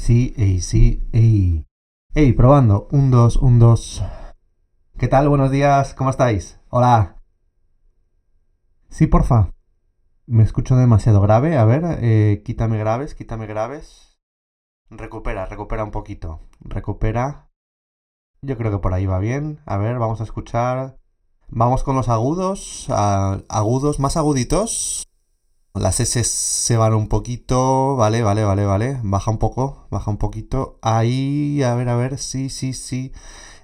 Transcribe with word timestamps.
sí, 0.00 0.34
ey, 0.36 0.60
sí, 0.60 1.02
ey. 1.12 1.66
Ey, 2.14 2.32
probando. 2.32 2.88
Un, 2.90 3.10
dos, 3.10 3.36
un, 3.36 3.58
dos. 3.58 4.02
¿Qué 4.98 5.08
tal? 5.08 5.28
Buenos 5.28 5.50
días. 5.50 5.94
¿Cómo 5.94 6.10
estáis? 6.10 6.58
Hola. 6.70 7.22
Sí, 8.88 9.06
porfa. 9.06 9.50
Me 10.26 10.42
escucho 10.42 10.74
demasiado 10.76 11.20
grave. 11.20 11.58
A 11.58 11.64
ver, 11.64 11.82
eh, 12.00 12.42
quítame 12.44 12.78
graves, 12.78 13.14
quítame 13.14 13.46
graves. 13.46 14.18
Recupera, 14.88 15.44
recupera 15.46 15.84
un 15.84 15.90
poquito. 15.90 16.48
Recupera. 16.60 17.50
Yo 18.42 18.56
creo 18.56 18.72
que 18.72 18.78
por 18.78 18.94
ahí 18.94 19.06
va 19.06 19.18
bien. 19.18 19.60
A 19.66 19.76
ver, 19.76 19.98
vamos 19.98 20.20
a 20.20 20.24
escuchar. 20.24 20.98
Vamos 21.48 21.84
con 21.84 21.94
los 21.94 22.08
agudos. 22.08 22.86
agudos, 22.88 24.00
más 24.00 24.16
aguditos. 24.16 25.09
Las 25.74 26.00
S 26.00 26.24
se 26.24 26.76
van 26.76 26.94
un 26.94 27.08
poquito. 27.08 27.96
Vale, 27.96 28.22
vale, 28.22 28.44
vale, 28.44 28.64
vale. 28.64 29.00
Baja 29.02 29.30
un 29.30 29.38
poco, 29.38 29.86
baja 29.90 30.10
un 30.10 30.16
poquito. 30.18 30.78
Ahí, 30.82 31.62
a 31.62 31.74
ver, 31.74 31.88
a 31.88 31.96
ver. 31.96 32.18
Sí, 32.18 32.50
sí, 32.50 32.72
sí. 32.72 33.12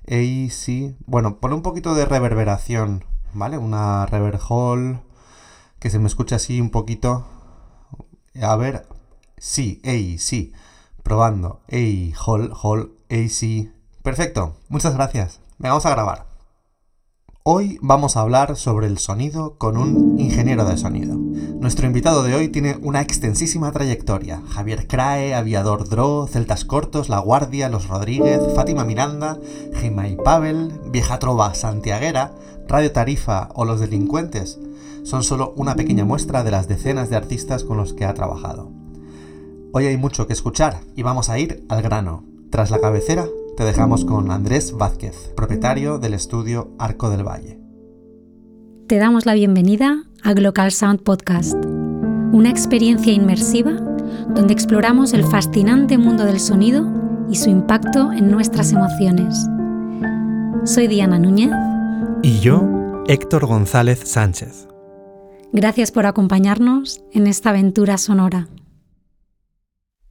Ahí, 0.08 0.50
sí. 0.50 0.96
Bueno, 1.06 1.38
pone 1.40 1.54
un 1.54 1.62
poquito 1.62 1.94
de 1.94 2.06
reverberación. 2.06 3.04
¿Vale? 3.34 3.58
Una 3.58 4.06
reverb 4.06 4.40
hall. 4.48 5.02
Que 5.78 5.90
se 5.90 5.98
me 5.98 6.06
escucha 6.06 6.36
así 6.36 6.60
un 6.60 6.70
poquito. 6.70 7.26
A 8.40 8.56
ver. 8.56 8.86
Sí, 9.38 9.80
ey, 9.84 10.18
sí. 10.18 10.52
Probando. 11.02 11.60
Ey, 11.68 12.14
hall, 12.24 12.52
hall, 12.62 12.92
ey, 13.08 13.28
sí. 13.28 13.72
Perfecto. 14.02 14.56
Muchas 14.68 14.94
gracias. 14.94 15.40
Me 15.58 15.68
vamos 15.68 15.86
a 15.86 15.90
grabar. 15.90 16.35
Hoy 17.48 17.78
vamos 17.80 18.16
a 18.16 18.22
hablar 18.22 18.56
sobre 18.56 18.88
el 18.88 18.98
sonido 18.98 19.54
con 19.56 19.76
un 19.76 20.18
ingeniero 20.18 20.64
de 20.64 20.76
sonido. 20.76 21.14
Nuestro 21.16 21.86
invitado 21.86 22.24
de 22.24 22.34
hoy 22.34 22.48
tiene 22.48 22.76
una 22.82 23.00
extensísima 23.00 23.70
trayectoria. 23.70 24.42
Javier 24.48 24.88
Crae, 24.88 25.32
Aviador 25.32 25.88
Dro, 25.88 26.26
Celtas 26.26 26.64
Cortos, 26.64 27.08
La 27.08 27.20
Guardia, 27.20 27.68
Los 27.68 27.86
Rodríguez, 27.86 28.40
Fátima 28.56 28.84
Miranda, 28.84 29.38
y 29.80 30.16
Pavel, 30.16 30.72
Vieja 30.90 31.20
Trova 31.20 31.54
Santiaguera, 31.54 32.34
Radio 32.66 32.90
Tarifa 32.90 33.50
o 33.54 33.64
Los 33.64 33.78
Delincuentes 33.78 34.58
son 35.04 35.22
solo 35.22 35.54
una 35.56 35.76
pequeña 35.76 36.04
muestra 36.04 36.42
de 36.42 36.50
las 36.50 36.66
decenas 36.66 37.10
de 37.10 37.16
artistas 37.16 37.62
con 37.62 37.76
los 37.76 37.92
que 37.92 38.06
ha 38.06 38.14
trabajado. 38.14 38.72
Hoy 39.72 39.86
hay 39.86 39.96
mucho 39.96 40.26
que 40.26 40.32
escuchar 40.32 40.80
y 40.96 41.04
vamos 41.04 41.28
a 41.28 41.38
ir 41.38 41.64
al 41.68 41.80
grano. 41.80 42.24
Tras 42.50 42.72
la 42.72 42.80
cabecera, 42.80 43.24
te 43.56 43.64
dejamos 43.64 44.04
con 44.04 44.30
Andrés 44.30 44.72
Vázquez, 44.76 45.32
propietario 45.34 45.98
del 45.98 46.12
estudio 46.12 46.74
Arco 46.78 47.08
del 47.08 47.26
Valle. 47.26 47.58
Te 48.86 48.98
damos 48.98 49.24
la 49.24 49.32
bienvenida 49.32 50.04
a 50.22 50.34
Glocal 50.34 50.70
Sound 50.70 51.02
Podcast, 51.02 51.56
una 52.32 52.50
experiencia 52.50 53.12
inmersiva 53.14 53.72
donde 54.34 54.52
exploramos 54.52 55.14
el 55.14 55.24
fascinante 55.24 55.96
mundo 55.96 56.26
del 56.26 56.38
sonido 56.38 56.86
y 57.30 57.36
su 57.36 57.48
impacto 57.48 58.12
en 58.12 58.30
nuestras 58.30 58.72
emociones. 58.72 59.46
Soy 60.64 60.86
Diana 60.86 61.18
Núñez. 61.18 61.50
Y 62.22 62.40
yo, 62.40 62.62
Héctor 63.08 63.46
González 63.46 64.00
Sánchez. 64.04 64.68
Gracias 65.52 65.92
por 65.92 66.04
acompañarnos 66.04 67.02
en 67.12 67.26
esta 67.26 67.50
aventura 67.50 67.96
sonora. 67.96 68.48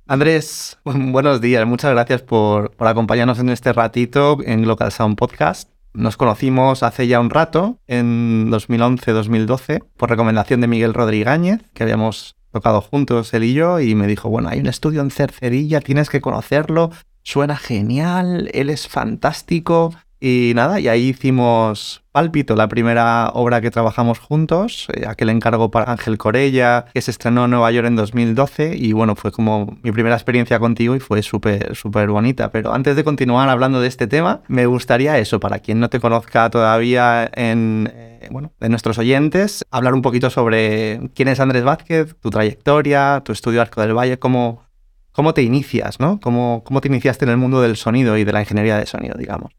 Andrés, 0.07 0.77
buenos 0.83 1.41
días. 1.41 1.65
Muchas 1.65 1.91
gracias 1.91 2.21
por, 2.21 2.75
acompañarnos 2.77 3.39
en 3.39 3.49
este 3.49 3.73
ratito 3.73 4.37
en 4.45 4.67
Local 4.67 4.91
Sound 4.91 5.17
Podcast. 5.17 5.71
Nos 5.93 6.15
conocimos 6.15 6.83
hace 6.83 7.07
ya 7.07 7.19
un 7.19 7.31
rato, 7.31 7.79
en 7.87 8.51
2011-2012, 8.51 9.83
por 9.97 10.09
recomendación 10.11 10.61
de 10.61 10.67
Miguel 10.67 10.93
Rodríguez, 10.93 11.61
que 11.73 11.83
habíamos 11.83 12.35
tocado 12.51 12.81
juntos 12.81 13.33
él 13.33 13.45
y 13.45 13.53
yo, 13.53 13.79
y 13.79 13.95
me 13.95 14.05
dijo, 14.05 14.29
bueno, 14.29 14.49
hay 14.49 14.59
un 14.59 14.67
estudio 14.67 15.01
en 15.01 15.09
Cercerilla, 15.09 15.81
tienes 15.81 16.09
que 16.09 16.21
conocerlo, 16.21 16.91
suena 17.23 17.55
genial, 17.55 18.51
él 18.53 18.69
es 18.69 18.87
fantástico, 18.87 19.91
y 20.27 20.53
nada, 20.55 20.79
y 20.79 20.87
ahí 20.87 21.09
hicimos 21.09 22.01
Pálpito, 22.11 22.55
la 22.55 22.67
primera 22.67 23.29
obra 23.35 23.61
que 23.61 23.69
trabajamos 23.69 24.17
juntos, 24.17 24.87
eh, 24.95 25.05
aquel 25.07 25.29
encargo 25.29 25.69
para 25.69 25.91
Ángel 25.91 26.17
Corella, 26.17 26.85
que 26.91 27.01
se 27.03 27.11
estrenó 27.11 27.45
en 27.45 27.51
Nueva 27.51 27.71
York 27.71 27.85
en 27.85 27.95
2012, 27.95 28.75
y 28.75 28.91
bueno, 28.93 29.15
fue 29.15 29.31
como 29.31 29.77
mi 29.83 29.91
primera 29.91 30.15
experiencia 30.15 30.57
contigo 30.57 30.95
y 30.95 30.99
fue 30.99 31.21
súper, 31.21 31.75
súper 31.75 32.09
bonita. 32.09 32.49
Pero 32.49 32.73
antes 32.73 32.95
de 32.95 33.03
continuar 33.03 33.49
hablando 33.49 33.79
de 33.81 33.87
este 33.87 34.07
tema, 34.07 34.41
me 34.47 34.65
gustaría 34.65 35.19
eso, 35.19 35.39
para 35.39 35.59
quien 35.59 35.79
no 35.79 35.91
te 35.91 35.99
conozca 35.99 36.49
todavía 36.49 37.29
en, 37.35 37.91
eh, 37.93 38.27
bueno, 38.31 38.51
de 38.59 38.69
nuestros 38.69 38.97
oyentes, 38.97 39.63
hablar 39.69 39.93
un 39.93 40.01
poquito 40.01 40.31
sobre 40.31 41.11
quién 41.13 41.27
es 41.27 41.39
Andrés 41.39 41.63
Vázquez, 41.63 42.15
tu 42.19 42.31
trayectoria, 42.31 43.21
tu 43.23 43.31
estudio 43.31 43.61
Arco 43.61 43.79
del 43.79 43.95
Valle, 43.95 44.17
cómo, 44.17 44.63
cómo 45.11 45.35
te 45.35 45.43
inicias, 45.43 45.99
¿no? 45.99 46.19
¿Cómo, 46.19 46.63
¿Cómo 46.65 46.81
te 46.81 46.87
iniciaste 46.87 47.25
en 47.25 47.29
el 47.29 47.37
mundo 47.37 47.61
del 47.61 47.75
sonido 47.75 48.17
y 48.17 48.23
de 48.23 48.33
la 48.33 48.39
ingeniería 48.39 48.79
de 48.79 48.87
sonido, 48.87 49.15
digamos? 49.19 49.51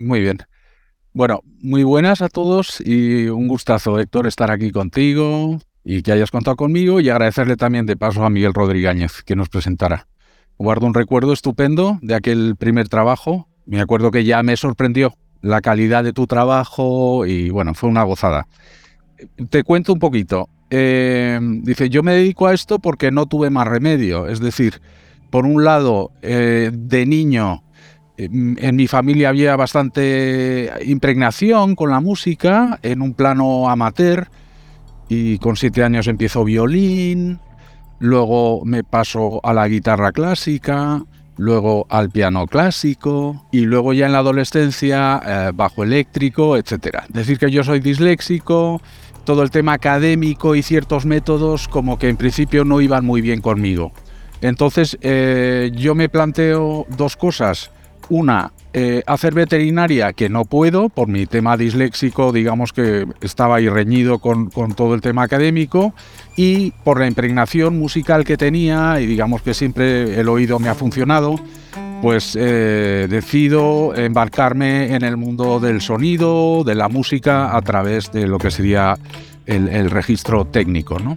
Muy 0.00 0.20
bien. 0.20 0.38
Bueno, 1.12 1.42
muy 1.60 1.82
buenas 1.84 2.22
a 2.22 2.30
todos 2.30 2.80
y 2.80 3.28
un 3.28 3.48
gustazo, 3.48 3.98
Héctor, 3.98 4.26
estar 4.26 4.50
aquí 4.50 4.70
contigo 4.70 5.58
y 5.84 6.00
que 6.00 6.12
hayas 6.12 6.30
contado 6.30 6.56
conmigo 6.56 7.00
y 7.00 7.10
agradecerle 7.10 7.56
también 7.56 7.84
de 7.84 7.98
paso 7.98 8.24
a 8.24 8.30
Miguel 8.30 8.54
Rodríguez 8.54 9.22
que 9.22 9.36
nos 9.36 9.50
presentara. 9.50 10.06
Guardo 10.56 10.86
un 10.86 10.94
recuerdo 10.94 11.34
estupendo 11.34 11.98
de 12.00 12.14
aquel 12.14 12.56
primer 12.56 12.88
trabajo. 12.88 13.46
Me 13.66 13.78
acuerdo 13.80 14.10
que 14.10 14.24
ya 14.24 14.42
me 14.42 14.56
sorprendió 14.56 15.12
la 15.42 15.60
calidad 15.60 16.02
de 16.02 16.14
tu 16.14 16.26
trabajo 16.26 17.26
y 17.26 17.50
bueno, 17.50 17.74
fue 17.74 17.90
una 17.90 18.04
gozada. 18.04 18.46
Te 19.50 19.64
cuento 19.64 19.92
un 19.92 19.98
poquito. 19.98 20.48
Eh, 20.70 21.38
dice, 21.42 21.90
yo 21.90 22.02
me 22.02 22.14
dedico 22.14 22.46
a 22.46 22.54
esto 22.54 22.78
porque 22.78 23.10
no 23.10 23.26
tuve 23.26 23.50
más 23.50 23.68
remedio. 23.68 24.28
Es 24.28 24.40
decir, 24.40 24.80
por 25.28 25.44
un 25.44 25.62
lado, 25.62 26.12
eh, 26.22 26.70
de 26.72 27.04
niño 27.04 27.64
en 28.24 28.76
mi 28.76 28.86
familia 28.86 29.30
había 29.30 29.56
bastante 29.56 30.70
impregnación 30.84 31.74
con 31.74 31.90
la 31.90 32.00
música 32.00 32.78
en 32.82 33.00
un 33.00 33.14
plano 33.14 33.70
amateur 33.70 34.28
y 35.08 35.38
con 35.38 35.56
siete 35.56 35.82
años 35.82 36.06
empiezo 36.06 36.44
violín, 36.44 37.40
luego 37.98 38.62
me 38.64 38.84
paso 38.84 39.40
a 39.42 39.54
la 39.54 39.66
guitarra 39.68 40.12
clásica, 40.12 41.02
luego 41.36 41.86
al 41.88 42.10
piano 42.10 42.46
clásico 42.46 43.46
y 43.50 43.60
luego 43.60 43.92
ya 43.92 44.06
en 44.06 44.12
la 44.12 44.18
adolescencia 44.18 45.20
eh, 45.26 45.52
bajo 45.54 45.82
eléctrico, 45.82 46.56
etc. 46.56 46.98
Decir 47.08 47.38
que 47.38 47.50
yo 47.50 47.64
soy 47.64 47.80
disléxico, 47.80 48.82
todo 49.24 49.42
el 49.42 49.50
tema 49.50 49.72
académico 49.72 50.54
y 50.54 50.62
ciertos 50.62 51.06
métodos 51.06 51.66
como 51.68 51.98
que 51.98 52.08
en 52.08 52.16
principio 52.16 52.64
no 52.64 52.80
iban 52.80 53.04
muy 53.04 53.22
bien 53.22 53.40
conmigo. 53.40 53.92
Entonces 54.42 54.98
eh, 55.00 55.70
yo 55.74 55.94
me 55.94 56.08
planteo 56.08 56.86
dos 56.96 57.16
cosas 57.16 57.70
una, 58.10 58.52
eh, 58.72 59.02
hacer 59.06 59.34
veterinaria, 59.34 60.12
que 60.12 60.28
no 60.28 60.44
puedo, 60.44 60.90
por 60.90 61.08
mi 61.08 61.26
tema 61.26 61.56
disléxico, 61.56 62.32
digamos 62.32 62.72
que 62.72 63.06
estaba 63.20 63.56
ahí 63.56 63.68
reñido 63.68 64.18
con, 64.18 64.50
todo 64.50 64.94
el 64.94 65.00
tema 65.00 65.22
académico, 65.22 65.94
y 66.36 66.72
por 66.84 67.00
la 67.00 67.06
impregnación 67.06 67.78
musical 67.78 68.24
que 68.24 68.36
tenía, 68.36 69.00
y 69.00 69.06
digamos 69.06 69.42
que 69.42 69.54
siempre 69.54 70.20
el 70.20 70.28
oído 70.28 70.58
me 70.58 70.68
ha 70.68 70.74
funcionado, 70.74 71.36
pues 72.02 72.36
eh, 72.38 73.06
decido 73.08 73.94
embarcarme 73.94 74.94
en 74.94 75.04
el 75.04 75.16
mundo 75.16 75.60
del 75.60 75.80
sonido, 75.80 76.64
de 76.64 76.74
la 76.74 76.88
música, 76.88 77.56
a 77.56 77.62
través 77.62 78.12
de 78.12 78.26
lo 78.26 78.38
que 78.38 78.50
sería 78.50 78.96
el, 79.46 79.68
el 79.68 79.90
registro 79.90 80.44
técnico, 80.44 80.98
¿no? 80.98 81.16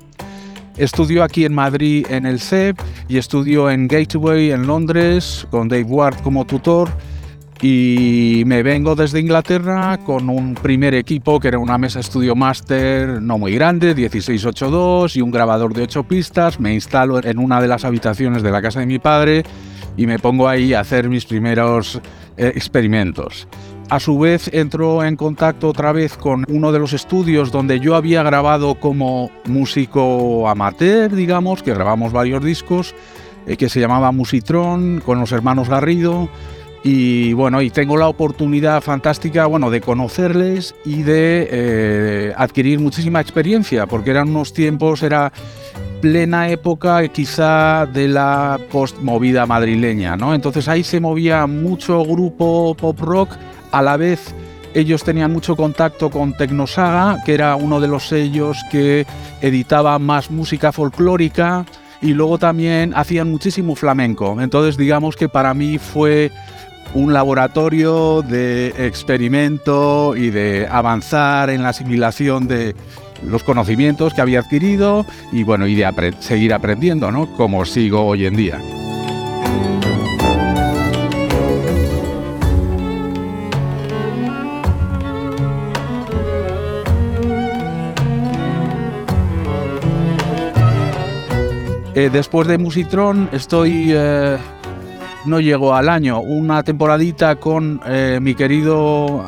Estudió 0.78 1.24
aquí 1.24 1.46
en 1.46 1.54
Madrid 1.54 2.06
en 2.10 2.26
el 2.26 2.40
CEP 2.40 2.80
y 3.08 3.18
estudió 3.18 3.70
en 3.70 3.88
Gateway 3.88 4.52
en 4.52 4.66
Londres 4.66 5.48
con 5.52 5.68
Dave 5.68 5.84
Ward 5.84 6.22
como 6.22 6.46
tutor 6.46 6.90
y 7.64 8.44
me 8.46 8.62
vengo 8.62 8.94
desde 8.94 9.22
Inglaterra 9.22 9.98
con 10.06 10.30
un 10.30 10.54
primer 10.54 10.94
equipo 10.96 11.40
que 11.40 11.48
era 11.48 11.60
una 11.60 11.78
mesa 11.78 12.02
estudio 12.02 12.36
máster 12.36 13.22
no 13.22 13.38
muy 13.38 13.54
grande, 13.54 13.96
1682 13.96 15.16
y 15.16 15.22
un 15.22 15.32
grabador 15.32 15.74
de 15.74 15.84
8 15.84 16.04
pistas. 16.04 16.60
Me 16.60 16.74
instalo 16.74 17.24
en 17.24 17.40
una 17.40 17.62
de 17.62 17.70
las 17.70 17.86
habitaciones 17.86 18.44
de 18.44 18.52
la 18.52 18.62
casa 18.62 18.82
de 18.82 18.86
mi 18.86 19.00
padre 19.00 19.44
y 19.96 20.08
me 20.08 20.20
pongo 20.20 20.50
ahí 20.50 20.74
a 20.74 20.82
hacer 20.82 21.08
mis 21.08 21.26
primeros 21.26 22.02
eh, 22.36 22.52
experimentos. 22.54 23.48
A 23.94 24.00
su 24.00 24.18
vez 24.18 24.50
entró 24.52 25.04
en 25.04 25.16
contacto 25.16 25.70
otra 25.70 25.92
vez 25.92 26.18
con 26.18 26.46
uno 26.50 26.72
de 26.72 26.80
los 26.80 26.94
estudios 26.94 27.52
donde 27.52 27.80
yo 27.80 27.96
había 27.96 28.24
grabado 28.24 28.74
como 28.74 29.30
músico 29.46 30.50
amateur, 30.50 31.14
digamos, 31.14 31.62
que 31.62 31.76
grabamos 31.76 32.12
varios 32.12 32.44
discos, 32.44 32.96
eh, 33.46 33.56
que 33.56 33.70
se 33.70 33.80
llamaba 33.80 34.12
Musitron, 34.12 35.00
con 35.06 35.20
los 35.20 35.32
hermanos 35.32 35.70
Garrido. 35.70 36.28
Y 36.84 37.34
bueno, 37.34 37.62
y 37.62 37.70
tengo 37.70 37.96
la 37.96 38.08
oportunidad 38.08 38.82
fantástica, 38.82 39.46
bueno, 39.46 39.70
de 39.70 39.82
conocerles 39.82 40.74
y 40.84 41.04
de 41.04 41.48
eh, 41.52 42.34
adquirir 42.36 42.80
muchísima 42.80 43.22
experiencia, 43.22 43.86
porque 43.86 44.10
eran 44.10 44.30
unos 44.30 44.54
tiempos, 44.54 45.04
era 45.04 45.32
plena 46.02 46.50
época 46.50 47.08
quizá 47.10 47.86
de 47.86 48.08
la 48.08 48.60
post-movida 48.72 49.46
madrileña, 49.46 50.18
¿no? 50.18 50.34
Entonces 50.34 50.68
ahí 50.68 50.84
se 50.84 51.00
movía 51.00 51.46
mucho 51.46 52.04
grupo 52.04 52.76
pop 52.76 53.00
rock 53.00 53.38
a 53.74 53.82
la 53.82 53.98
vez 53.98 54.34
ellos 54.74 55.04
tenían 55.04 55.34
mucho 55.34 55.56
contacto 55.56 56.10
con 56.10 56.34
Tecnosaga, 56.34 57.18
que 57.26 57.34
era 57.34 57.56
uno 57.56 57.80
de 57.80 57.88
los 57.88 58.08
sellos 58.08 58.58
que 58.72 59.06
editaba 59.42 60.00
más 60.00 60.32
música 60.32 60.72
folclórica, 60.72 61.66
y 62.02 62.14
luego 62.14 62.38
también 62.38 62.94
hacían 62.96 63.30
muchísimo 63.30 63.76
flamenco. 63.76 64.40
Entonces 64.40 64.78
digamos 64.78 65.16
que 65.16 65.30
para 65.30 65.54
mí 65.54 65.78
fue 65.78 66.32
un 66.94 67.14
laboratorio 67.14 68.22
de 68.22 68.74
experimento 68.78 70.16
y 70.16 70.30
de 70.30 70.68
avanzar 70.70 71.50
en 71.50 71.64
la 71.64 71.70
asimilación 71.70 72.48
de 72.48 72.76
los 73.26 73.44
conocimientos 73.44 74.14
que 74.14 74.22
había 74.22 74.42
adquirido 74.42 75.06
y 75.32 75.44
bueno, 75.44 75.66
y 75.66 75.76
de 75.76 76.14
seguir 76.20 76.54
aprendiendo, 76.54 77.12
¿no? 77.12 77.32
Como 77.38 77.66
sigo 77.66 78.06
hoy 78.06 78.26
en 78.26 78.36
día. 78.36 78.60
Eh, 91.96 92.10
después 92.12 92.48
de 92.48 92.58
Musitron 92.58 93.30
estoy, 93.32 93.92
eh, 93.94 94.38
no 95.26 95.40
llego 95.40 95.76
al 95.76 95.90
año, 95.90 96.22
una 96.22 96.64
temporadita 96.64 97.36
con 97.36 97.82
eh, 97.86 98.18
mi 98.20 98.34
querido 98.34 99.26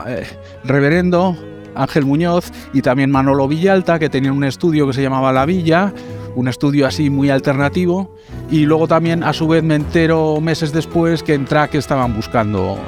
reverendo 0.63 1.37
Ángel 1.75 2.05
Muñoz 2.05 2.51
y 2.73 2.81
también 2.81 3.11
Manolo 3.11 3.47
Villalta, 3.47 3.99
que 3.99 4.09
tenía 4.09 4.33
un 4.33 4.43
estudio 4.43 4.87
que 4.87 4.93
se 4.93 5.03
llamaba 5.03 5.31
La 5.31 5.45
Villa, 5.45 5.93
un 6.33 6.47
estudio 6.47 6.87
así 6.87 7.11
muy 7.11 7.29
alternativo. 7.29 8.15
Y 8.49 8.65
luego 8.65 8.87
también 8.87 9.23
a 9.23 9.33
su 9.33 9.47
vez 9.47 9.63
me 9.63 9.75
entero 9.75 10.39
meses 10.41 10.71
después 10.71 11.23
que 11.23 11.33
en 11.33 11.45
Track 11.45 11.75
estaban 11.75 12.15
buscando 12.15 12.79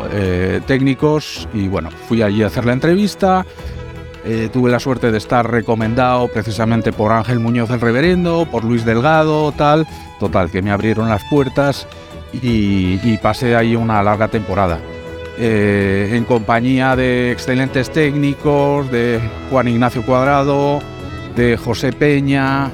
técnicos 0.67 1.47
y 1.53 1.67
bueno, 1.67 1.89
fui 2.07 2.21
allí 2.21 2.43
a 2.43 2.47
hacer 2.47 2.65
la 2.65 2.73
entrevista. 2.73 3.45
Eh, 4.29 4.49
tuve 4.51 4.69
la 4.69 4.81
suerte 4.81 5.09
de 5.09 5.17
estar 5.17 5.49
recomendado 5.49 6.27
precisamente 6.27 6.91
por 6.91 7.13
Ángel 7.13 7.39
Muñoz 7.39 7.69
el 7.69 7.79
Reverendo, 7.79 8.45
por 8.51 8.65
Luis 8.65 8.83
Delgado, 8.83 9.53
tal. 9.53 9.87
Total, 10.19 10.51
que 10.51 10.61
me 10.61 10.69
abrieron 10.69 11.07
las 11.07 11.23
puertas 11.29 11.87
y, 12.33 13.17
pasé 13.19 13.55
ahí 13.55 13.77
una 13.77 14.03
larga 14.03 14.27
temporada. 14.27 14.79
Eh, 15.39 16.11
en 16.11 16.25
compañía 16.25 16.97
de 16.97 17.31
excelentes 17.31 17.89
técnicos, 17.89 18.91
de 18.91 19.21
Juan 19.49 19.69
Ignacio 19.69 20.05
Cuadrado, 20.05 20.81
de 21.37 21.55
José 21.55 21.93
Peña, 21.93 22.69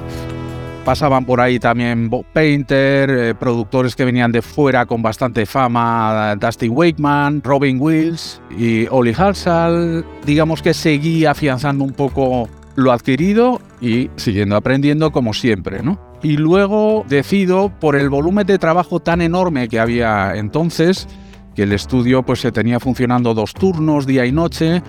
Pasaban 0.84 1.24
por 1.24 1.40
ahí 1.40 1.58
también 1.58 2.10
Bob 2.10 2.26
Painter, 2.34 3.08
eh, 3.10 3.34
productores 3.34 3.96
que 3.96 4.04
venían 4.04 4.30
de 4.32 4.42
fuera 4.42 4.84
con 4.84 5.00
bastante 5.00 5.46
fama, 5.46 6.36
Dusty 6.36 6.68
Wakeman, 6.68 7.40
Robin 7.42 7.78
Wills 7.80 8.42
y 8.50 8.86
Oli 8.90 9.14
Halsall. 9.16 10.04
Digamos 10.26 10.60
que 10.60 10.74
seguí 10.74 11.24
afianzando 11.24 11.84
un 11.84 11.94
poco 11.94 12.50
lo 12.76 12.92
adquirido 12.92 13.62
y 13.80 14.10
siguiendo 14.16 14.56
aprendiendo 14.56 15.10
como 15.10 15.32
siempre, 15.32 15.82
¿no? 15.82 15.98
Y 16.22 16.36
luego 16.36 17.06
decido, 17.08 17.72
por 17.80 17.96
el 17.96 18.10
volumen 18.10 18.46
de 18.46 18.58
trabajo 18.58 19.00
tan 19.00 19.22
enorme 19.22 19.68
que 19.68 19.80
había 19.80 20.34
entonces, 20.34 21.08
que 21.54 21.62
el 21.62 21.72
estudio 21.72 22.24
pues 22.24 22.40
se 22.40 22.52
tenía 22.52 22.78
funcionando 22.78 23.32
dos 23.32 23.54
turnos, 23.54 24.06
día 24.06 24.26
y 24.26 24.32
noche, 24.32 24.82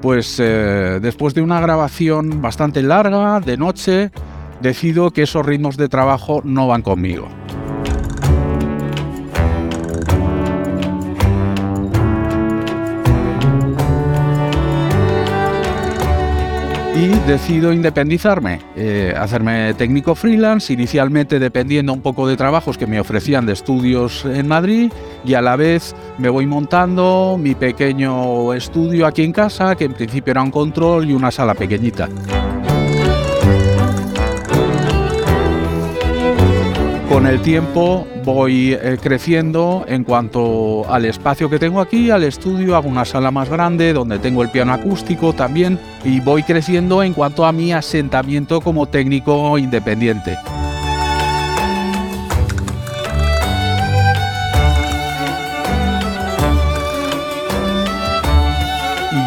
pues 0.00 0.38
eh, 0.40 0.98
después 1.02 1.34
de 1.34 1.42
una 1.42 1.60
grabación 1.60 2.40
bastante 2.40 2.82
larga, 2.82 3.40
de 3.40 3.56
noche, 3.58 4.10
decido 4.62 5.10
que 5.10 5.22
esos 5.22 5.44
ritmos 5.44 5.76
de 5.76 5.88
trabajo 5.88 6.40
no 6.44 6.68
van 6.68 6.82
conmigo. 6.82 7.28
y 16.94 17.08
decido 17.26 17.72
independizarme, 17.72 18.60
eh, 18.76 19.12
hacerme 19.18 19.74
técnico 19.74 20.14
freelance, 20.14 20.72
inicialmente 20.72 21.40
dependiendo 21.40 21.92
un 21.92 22.00
poco 22.00 22.28
de 22.28 22.36
trabajos 22.36 22.78
que 22.78 22.86
me 22.86 23.00
ofrecían 23.00 23.44
de 23.44 23.54
estudios 23.54 24.24
en 24.24 24.46
Madrid 24.46 24.92
y 25.24 25.34
a 25.34 25.42
la 25.42 25.56
vez 25.56 25.96
me 26.18 26.28
voy 26.28 26.46
montando 26.46 27.38
mi 27.40 27.56
pequeño 27.56 28.52
estudio 28.52 29.06
aquí 29.06 29.24
en 29.24 29.32
casa, 29.32 29.74
que 29.74 29.86
en 29.86 29.94
principio 29.94 30.30
era 30.30 30.42
un 30.42 30.52
control 30.52 31.10
y 31.10 31.12
una 31.12 31.32
sala 31.32 31.54
pequeñita. 31.54 32.08
Con 37.12 37.26
el 37.26 37.42
tiempo 37.42 38.06
voy 38.24 38.72
eh, 38.72 38.96
creciendo 38.98 39.84
en 39.86 40.02
cuanto 40.02 40.90
al 40.90 41.04
espacio 41.04 41.50
que 41.50 41.58
tengo 41.58 41.82
aquí, 41.82 42.10
al 42.10 42.24
estudio, 42.24 42.74
hago 42.74 42.88
una 42.88 43.04
sala 43.04 43.30
más 43.30 43.50
grande 43.50 43.92
donde 43.92 44.18
tengo 44.18 44.42
el 44.42 44.48
piano 44.48 44.72
acústico 44.72 45.34
también 45.34 45.78
y 46.06 46.20
voy 46.20 46.42
creciendo 46.42 47.02
en 47.02 47.12
cuanto 47.12 47.44
a 47.44 47.52
mi 47.52 47.70
asentamiento 47.74 48.62
como 48.62 48.86
técnico 48.86 49.58
independiente. 49.58 50.38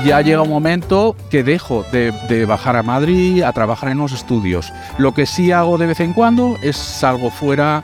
Ya 0.05 0.21
llega 0.21 0.43
un 0.43 0.49
momento 0.49 1.15
que 1.31 1.43
dejo 1.43 1.83
de, 1.91 2.45
bajar 2.45 2.75
a 2.75 2.83
Madrid 2.83 3.41
a 3.41 3.51
trabajar 3.53 3.89
en 3.89 3.97
los 3.97 4.11
estudios. 4.11 4.71
Lo 4.99 5.13
que 5.13 5.25
sí 5.25 5.51
hago 5.51 5.77
de 5.77 5.87
vez 5.87 5.99
en 5.99 6.13
cuando 6.13 6.57
es 6.61 6.77
salgo 6.77 7.31
fuera 7.31 7.83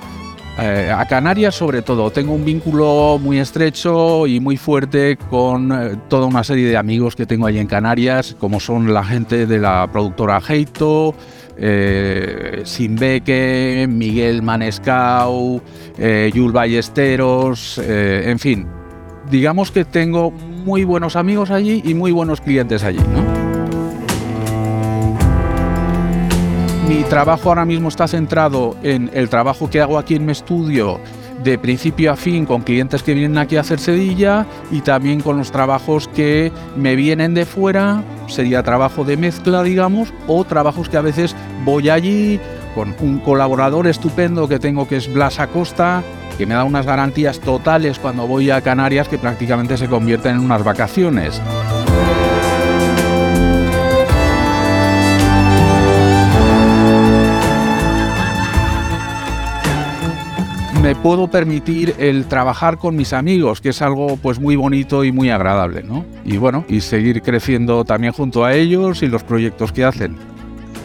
eh, 0.59 0.93
a 0.95 1.07
Canarias 1.07 1.55
sobre 1.55 1.81
todo. 1.81 2.11
Tengo 2.11 2.33
un 2.33 2.45
vínculo 2.45 3.19
muy 3.19 3.39
estrecho 3.39 4.27
y 4.27 4.39
muy 4.39 4.57
fuerte 4.57 5.17
con 5.29 5.71
eh, 5.71 5.97
toda 6.09 6.27
una 6.27 6.43
serie 6.43 6.67
de 6.67 6.77
amigos 6.77 7.15
que 7.15 7.25
tengo 7.25 7.47
allí 7.47 7.57
en 7.57 7.67
Canarias, 7.67 8.35
como 8.39 8.59
son 8.59 8.93
la 8.93 9.03
gente 9.03 9.47
de 9.47 9.57
la 9.57 9.89
productora 9.91 10.39
Heito, 10.47 11.15
eh, 11.57 12.63
Miguel 13.89 14.43
Manescau, 14.43 15.59
eh, 15.97 16.31
Yul 16.33 16.51
Ballesteros, 16.51 17.79
en 17.79 18.37
fin. 18.37 18.80
Digamos 19.31 19.71
que 19.71 19.85
tengo 19.85 20.29
muy 20.29 20.83
buenos 20.83 21.15
amigos 21.15 21.51
allí 21.51 21.81
y 21.85 21.93
muy 21.93 22.11
buenos 22.11 22.41
clientes 22.41 22.83
allí. 22.83 22.99
Mi 26.89 27.03
trabajo 27.03 27.47
ahora 27.47 27.63
mismo 27.63 27.87
está 27.87 28.09
centrado 28.09 28.75
en 28.83 29.09
el 29.13 29.29
trabajo 29.29 29.69
que 29.69 29.79
hago 29.79 29.97
aquí 29.97 30.15
en 30.15 30.25
mi 30.25 30.33
estudio 30.33 30.99
de 31.45 31.57
principio 31.57 32.11
a 32.11 32.17
fin 32.17 32.45
con 32.45 32.61
clientes 32.61 33.03
que 33.03 33.13
vienen 33.13 33.37
aquí 33.37 33.55
a 33.55 33.61
hacer 33.61 33.79
sedilla 33.79 34.45
y 34.69 34.81
también 34.81 35.21
con 35.21 35.37
los 35.37 35.49
trabajos 35.49 36.09
que 36.09 36.51
me 36.75 36.97
vienen 36.97 37.33
de 37.33 37.45
fuera, 37.45 38.03
sería 38.27 38.63
trabajo 38.63 39.05
de 39.05 39.15
mezcla, 39.15 39.63
digamos, 39.63 40.13
o 40.27 40.43
trabajos 40.43 40.89
que 40.89 40.97
a 40.97 41.01
veces 41.01 41.37
voy 41.63 41.89
allí 41.89 42.37
con 42.75 42.93
un 42.99 43.19
colaborador 43.19 43.87
estupendo 43.87 44.49
que 44.49 44.59
tengo 44.59 44.89
que 44.89 44.97
es 44.97 45.11
Blas 45.11 45.39
Acosta, 45.39 46.03
que 46.41 46.47
me 46.47 46.55
da 46.55 46.63
unas 46.63 46.87
garantías 46.87 47.39
totales 47.39 47.99
cuando 47.99 48.25
voy 48.25 48.49
a 48.49 48.61
Canarias 48.61 49.07
que 49.07 49.19
prácticamente 49.19 49.77
se 49.77 49.87
convierten 49.87 50.37
en 50.37 50.39
unas 50.39 50.63
vacaciones. 50.63 51.39
me 60.81 60.95
puedo 60.95 61.27
permitir 61.27 61.93
el 61.99 62.25
trabajar 62.25 62.79
con 62.79 62.95
mis 62.95 63.13
amigos, 63.13 63.61
que 63.61 63.69
es 63.69 63.83
algo 63.83 64.17
pues 64.17 64.39
muy 64.39 64.55
bonito 64.55 65.03
y 65.03 65.11
muy 65.11 65.29
agradable, 65.29 65.83
¿no? 65.83 66.05
Y 66.25 66.37
bueno, 66.37 66.65
y 66.67 66.81
seguir 66.81 67.21
creciendo 67.21 67.85
también 67.85 68.13
junto 68.13 68.43
a 68.43 68.55
ellos 68.55 69.03
y 69.03 69.07
los 69.07 69.23
proyectos 69.23 69.71
que 69.71 69.85
hacen. 69.85 70.17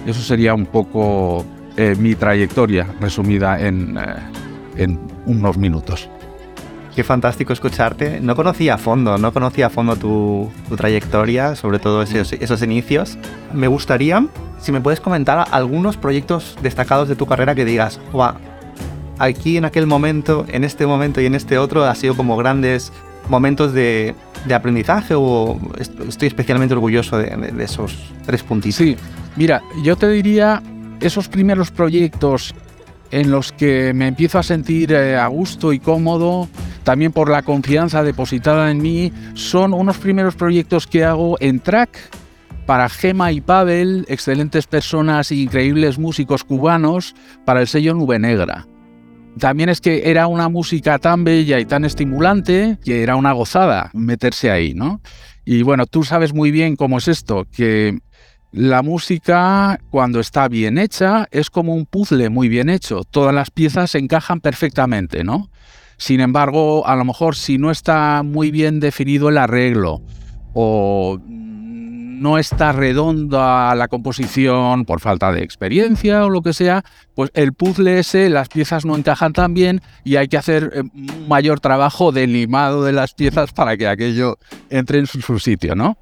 Eso 0.07 0.21
sería 0.21 0.53
un 0.53 0.67
poco 0.67 1.47
eh, 1.79 1.97
mi 1.99 2.15
trayectoria 2.15 2.87
resumida 3.01 3.59
en, 3.59 3.97
eh, 3.97 4.03
en 4.77 4.99
unos 5.27 5.57
minutos. 5.59 6.09
Qué 6.97 7.05
fantástico 7.05 7.53
escucharte. 7.53 8.21
No 8.23 8.35
conocía 8.35 8.75
a 8.75 8.79
fondo, 8.79 9.19
no 9.19 9.31
conocía 9.31 9.67
a 9.67 9.71
fondo 9.71 9.97
tu, 9.97 10.51
trayectoria, 10.79 11.55
sobre 11.55 11.79
todo 11.79 12.01
esos, 12.01 12.63
inicios. 12.63 13.19
Me 13.53 13.69
gustaría, 13.69 14.27
si 14.59 14.73
me 14.73 14.81
puedes 14.81 15.01
comentar 15.01 15.47
algunos 15.51 15.99
proyectos 15.99 16.57
destacados 16.63 17.07
de 17.07 17.15
tu 17.15 17.27
carrera 17.27 17.55
que 17.55 17.67
digas, 17.67 18.01
aquí 19.19 19.59
en 19.59 19.67
aquel 19.67 19.87
momento, 19.87 20.47
en 20.49 20.65
este 20.65 20.87
momento 20.87 21.21
y 21.21 21.27
en 21.27 21.35
este 21.35 21.59
otro, 21.59 21.85
ha 21.85 21.95
sido 21.95 22.17
como 22.17 22.35
grandes 22.39 22.91
momentos 23.29 23.75
de, 23.75 24.15
aprendizaje 24.51 25.13
o 25.15 25.61
estoy 26.09 26.29
especialmente 26.29 26.73
orgulloso 26.73 27.19
de, 27.19 27.37
de, 27.37 27.65
esos 27.65 27.95
tres 28.25 28.43
puntitos. 28.43 28.77
Sí, 28.77 28.97
mira, 29.37 29.61
yo 29.83 29.97
te 29.97 30.09
diría 30.09 30.63
esos 31.01 31.29
primeros 31.29 31.71
proyectos 31.71 32.55
en 33.11 33.31
los 33.31 33.53
que 33.53 33.93
me 33.95 34.09
empiezo 34.09 34.39
a 34.39 34.43
sentir 34.43 34.93
eh, 34.93 35.17
a 35.17 35.27
gusto 35.27 35.73
y 35.73 35.79
cómodo, 35.79 36.49
también 36.85 37.13
por 37.13 37.31
la 37.31 37.43
confianza 37.43 38.03
depositada 38.03 38.71
en 38.71 38.79
mí, 38.79 39.13
son 39.35 39.75
unos 39.75 39.99
primeros 39.99 40.35
proyectos 40.35 40.87
que 40.87 41.05
hago 41.05 41.37
en 41.41 41.61
track 41.61 41.99
para 42.67 42.89
Gema 42.89 43.33
y 43.33 43.41
Pavel, 43.41 44.05
excelentes 44.09 44.67
personas 44.67 45.31
e 45.31 45.37
increíbles 45.37 45.99
músicos 45.99 46.45
cubanos, 46.45 47.15
para 47.45 47.61
el 47.61 47.69
sello 47.69 47.95
Nube 47.95 48.19
Negra. 48.19 48.67
También 49.39 49.69
es 49.69 49.81
que 49.81 50.11
era 50.11 50.27
una 50.27 50.49
música 50.49 50.99
tan 50.99 51.23
bella 51.23 51.61
y 51.61 51.67
tan 51.67 51.85
estimulante 51.85 52.79
que 52.85 53.03
era 53.03 53.17
una 53.17 53.33
gozada 53.33 53.91
meterse 53.93 54.51
ahí, 54.51 54.75
¿no? 54.75 55.01
Y 55.45 55.63
bueno, 55.63 55.87
tú 55.87 56.03
sabes 56.03 56.35
muy 56.35 56.51
bien 56.51 56.75
cómo 56.75 56.99
es 56.99 57.07
esto, 57.07 57.47
que 57.55 57.99
La 58.57 58.83
música, 58.83 59.79
cuando 59.91 60.19
está 60.19 60.49
bien 60.49 60.79
hecha, 60.79 61.29
es 61.31 61.51
como 61.51 61.75
un 61.75 61.85
puzzle 61.85 62.31
muy 62.31 62.49
bien 62.49 62.71
hecho. 62.71 63.03
Todas 63.05 63.35
las 63.35 63.51
piezas 63.51 63.95
encajan 63.95 64.41
perfectamente, 64.41 65.25
¿no? 65.25 65.51
Sin 65.99 66.21
embargo, 66.21 66.87
a 66.87 66.97
lo 66.97 67.05
mejor 67.05 67.37
si 67.37 67.59
no 67.59 67.71
está 67.71 68.23
muy 68.23 68.51
bien 68.51 68.81
definido 68.81 69.29
el 69.29 69.37
arreglo 69.37 70.01
o 70.55 71.21
no 71.29 72.39
está 72.39 72.73
redonda 72.73 73.75
la 73.75 73.89
composición 73.89 74.87
por 74.87 75.01
falta 75.01 75.33
de 75.33 75.43
experiencia 75.43 76.25
o 76.25 76.31
lo 76.31 76.41
que 76.41 76.55
sea, 76.55 76.83
pues 77.15 77.31
el 77.35 77.53
puzzle 77.53 77.99
ese, 77.99 78.31
las 78.31 78.49
piezas 78.49 78.87
no 78.87 78.97
encajan 78.97 79.35
tan 79.35 79.53
bien 79.53 79.83
y 80.03 80.17
hay 80.17 80.29
que 80.29 80.39
hacer 80.39 80.73
eh, 80.75 80.81
un 80.81 81.29
mayor 81.29 81.61
trabajo 81.61 82.11
de 82.11 82.27
limado 82.27 82.85
de 82.85 82.93
las 82.93 83.13
piezas 83.13 83.53
para 83.53 83.77
que 83.77 83.87
aquello 83.87 84.39
entre 84.71 84.99
en 85.01 85.07
su 85.07 85.39
sitio, 85.39 85.75
¿no? 85.75 85.99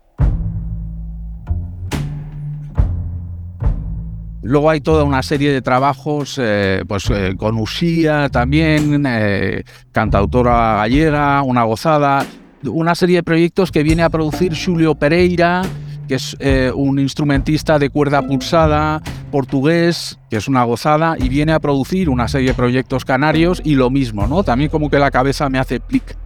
Luego 4.44 4.68
hay 4.68 4.82
toda 4.82 5.04
una 5.04 5.22
serie 5.22 5.50
de 5.52 5.62
trabajos 5.62 6.38
eh, 6.38 6.84
pues, 6.86 7.08
eh, 7.08 7.34
con 7.34 7.56
Usía 7.56 8.28
también, 8.28 9.02
eh, 9.06 9.64
cantautora 9.90 10.76
gallega, 10.76 11.42
una 11.42 11.62
gozada, 11.62 12.26
una 12.64 12.94
serie 12.94 13.16
de 13.16 13.22
proyectos 13.22 13.72
que 13.72 13.82
viene 13.82 14.02
a 14.02 14.10
producir 14.10 14.54
Julio 14.54 14.96
Pereira, 14.96 15.62
que 16.06 16.16
es 16.16 16.36
un 16.74 16.98
instrumentista 16.98 17.78
de 17.78 17.88
cuerda 17.88 18.20
pulsada 18.20 19.02
portugués, 19.30 20.18
que 20.28 20.36
es 20.36 20.46
una 20.46 20.62
gozada, 20.64 21.16
y 21.18 21.30
viene 21.30 21.52
a 21.52 21.58
producir 21.58 22.10
una 22.10 22.28
serie 22.28 22.48
de 22.48 22.54
proyectos 22.54 23.06
canarios 23.06 23.62
y 23.64 23.74
lo 23.76 23.88
mismo, 23.88 24.26
¿no? 24.26 24.44
También 24.44 24.68
como 24.68 24.90
que 24.90 24.98
la 24.98 25.10
cabeza 25.10 25.48
me 25.48 25.58
hace 25.58 25.80
plic. 25.80 26.23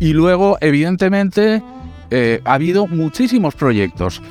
Y 0.00 0.12
luego, 0.12 0.58
evidentemente, 0.60 1.62
eh, 2.10 2.40
ha 2.44 2.54
habido 2.54 2.86
muchísimos 2.86 3.54
proyectos. 3.54 4.22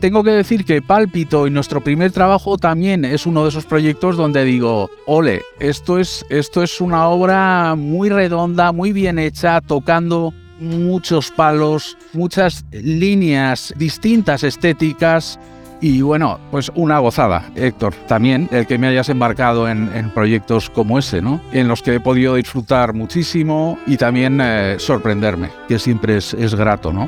Tengo 0.00 0.22
que 0.24 0.32
decir 0.32 0.64
que 0.64 0.82
Pálpito 0.82 1.46
y 1.46 1.50
nuestro 1.50 1.80
primer 1.80 2.12
trabajo 2.12 2.58
también 2.58 3.04
es 3.04 3.26
uno 3.26 3.44
de 3.44 3.48
esos 3.48 3.64
proyectos 3.64 4.16
donde 4.16 4.44
digo, 4.44 4.90
ole, 5.06 5.42
esto 5.60 5.98
es, 5.98 6.26
esto 6.28 6.62
es 6.62 6.80
una 6.80 7.08
obra 7.08 7.74
muy 7.76 8.10
redonda, 8.10 8.72
muy 8.72 8.92
bien 8.92 9.18
hecha, 9.18 9.60
tocando 9.60 10.34
muchos 10.60 11.30
palos, 11.30 11.96
muchas 12.12 12.64
líneas 12.70 13.72
distintas 13.76 14.42
estéticas 14.42 15.38
y 15.84 16.00
bueno, 16.00 16.40
pues 16.50 16.72
una 16.74 16.98
gozada, 16.98 17.50
Héctor, 17.54 17.92
también 18.08 18.48
el 18.52 18.66
que 18.66 18.78
me 18.78 18.86
hayas 18.86 19.10
embarcado 19.10 19.68
en, 19.68 20.10
proyectos 20.14 20.70
como 20.70 20.98
ese, 20.98 21.20
¿no? 21.20 21.42
En 21.52 21.68
los 21.68 21.82
que 21.82 21.96
he 21.96 22.00
podido 22.00 22.36
disfrutar 22.36 22.94
muchísimo 22.94 23.78
y 23.86 23.98
también 23.98 24.40
eh, 24.42 24.76
sorprenderme, 24.78 25.50
que 25.68 25.78
siempre 25.78 26.16
es, 26.16 26.32
es 26.32 26.54
grato, 26.54 26.90
¿no? 26.90 27.06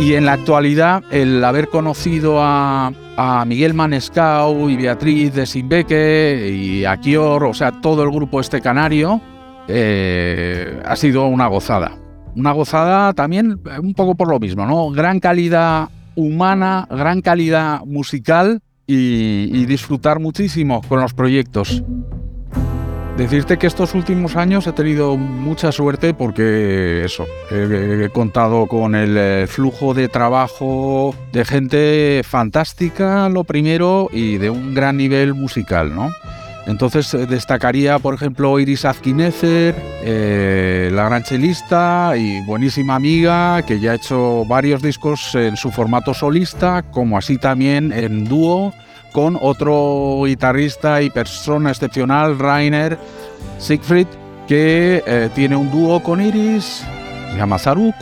Y 0.00 0.14
en 0.14 0.26
la 0.26 0.32
actualidad, 0.32 1.04
el 1.12 1.44
haber 1.44 1.68
conocido 1.68 2.42
a, 2.42 2.90
a 3.16 3.44
Miguel 3.44 3.74
Manescau 3.74 4.68
y 4.68 4.76
Beatriz 4.76 5.32
de 5.34 5.46
Simbeque 5.46 6.50
y 6.52 6.84
a 6.84 6.96
Kior, 6.96 7.44
o 7.44 7.54
sea, 7.54 7.70
todo 7.70 8.02
el 8.02 8.10
grupo 8.10 8.40
este 8.40 8.60
canario, 8.60 9.20
eh, 9.68 10.80
ha 10.84 10.96
sido 10.96 11.26
una 11.26 11.46
gozada. 11.46 11.96
Una 12.34 12.52
gozada 12.52 13.12
también 13.12 13.60
eh, 13.66 13.78
un 13.78 13.94
poco 13.94 14.14
por 14.14 14.28
lo 14.28 14.40
mismo, 14.40 14.66
¿no? 14.66 14.90
Gran 14.90 15.20
calidad 15.20 15.88
humana, 16.14 16.88
gran 16.90 17.20
calidad 17.20 17.84
musical 17.84 18.60
y, 18.86 19.66
disfrutar 19.66 20.18
muchísimo 20.18 20.80
con 20.88 21.00
los 21.00 21.12
proyectos. 21.12 21.82
Decirte 23.18 23.58
que 23.58 23.66
estos 23.66 23.94
últimos 23.94 24.36
años 24.36 24.66
he 24.66 24.72
tenido 24.72 25.16
mucha 25.16 25.72
suerte 25.72 26.14
porque 26.14 27.04
eso, 27.04 27.26
he, 27.50 28.08
contado 28.12 28.66
con 28.66 28.94
el 28.94 29.16
eh, 29.18 29.46
flujo 29.48 29.92
de 29.92 30.08
trabajo 30.08 31.14
de 31.32 31.44
gente 31.44 32.22
fantástica, 32.24 33.28
lo 33.28 33.44
primero, 33.44 34.08
y 34.12 34.38
de 34.38 34.50
un 34.50 34.72
gran 34.72 34.96
nivel 34.96 35.34
musical, 35.34 35.94
¿no? 35.94 36.10
Entonces 36.68 37.14
eh, 37.14 37.26
destacaría, 37.26 37.98
por 37.98 38.12
ejemplo, 38.12 38.60
Iris 38.60 38.84
Azquinezer, 38.84 39.74
eh, 40.02 40.90
la 40.92 41.04
gran 41.04 41.22
chelista 41.22 42.12
y 42.14 42.44
buenísima 42.44 42.94
amiga, 42.94 43.62
que 43.62 43.80
ya 43.80 43.92
ha 43.92 43.94
hecho 43.94 44.44
varios 44.44 44.82
discos 44.82 45.34
en 45.34 45.56
su 45.56 45.70
formato 45.70 46.12
solista, 46.12 46.82
como 46.82 47.16
así 47.16 47.38
también 47.38 47.90
en 47.90 48.26
dúo 48.26 48.74
con 49.12 49.38
otro 49.40 50.24
guitarrista 50.26 51.00
y 51.00 51.08
persona 51.08 51.70
excepcional, 51.70 52.38
Rainer 52.38 52.98
Siegfried, 53.58 54.06
que 54.46 55.02
eh, 55.06 55.30
tiene 55.34 55.56
un 55.56 55.70
dúo 55.70 56.02
con 56.02 56.20
Iris, 56.20 56.84
se 57.30 57.36
llama 57.38 57.58
Zaruk. 57.58 57.96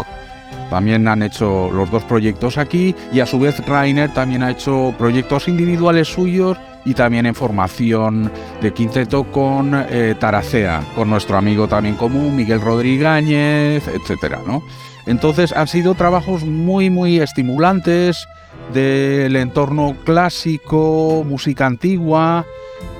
También 0.70 1.06
han 1.06 1.22
hecho 1.22 1.70
los 1.70 1.88
dos 1.92 2.02
proyectos 2.02 2.58
aquí 2.58 2.96
y 3.12 3.20
a 3.20 3.26
su 3.26 3.38
vez 3.38 3.64
Rainer 3.64 4.12
también 4.12 4.42
ha 4.42 4.50
hecho 4.50 4.92
proyectos 4.98 5.46
individuales 5.46 6.08
suyos 6.08 6.58
y 6.86 6.94
también 6.94 7.26
en 7.26 7.34
formación 7.34 8.32
de 8.62 8.72
quinteto 8.72 9.24
con 9.24 9.74
eh, 9.90 10.14
Taracea, 10.18 10.82
con 10.94 11.10
nuestro 11.10 11.36
amigo 11.36 11.68
también 11.68 11.96
común, 11.96 12.34
Miguel 12.36 12.60
Rodríguez, 12.60 13.86
etcétera, 13.88 14.40
¿no? 14.46 14.62
Entonces 15.04 15.52
han 15.52 15.66
sido 15.66 15.94
trabajos 15.94 16.44
muy, 16.44 16.88
muy 16.88 17.18
estimulantes 17.18 18.26
del 18.72 19.36
entorno 19.36 19.96
clásico, 20.04 21.24
música 21.26 21.66
antigua, 21.66 22.46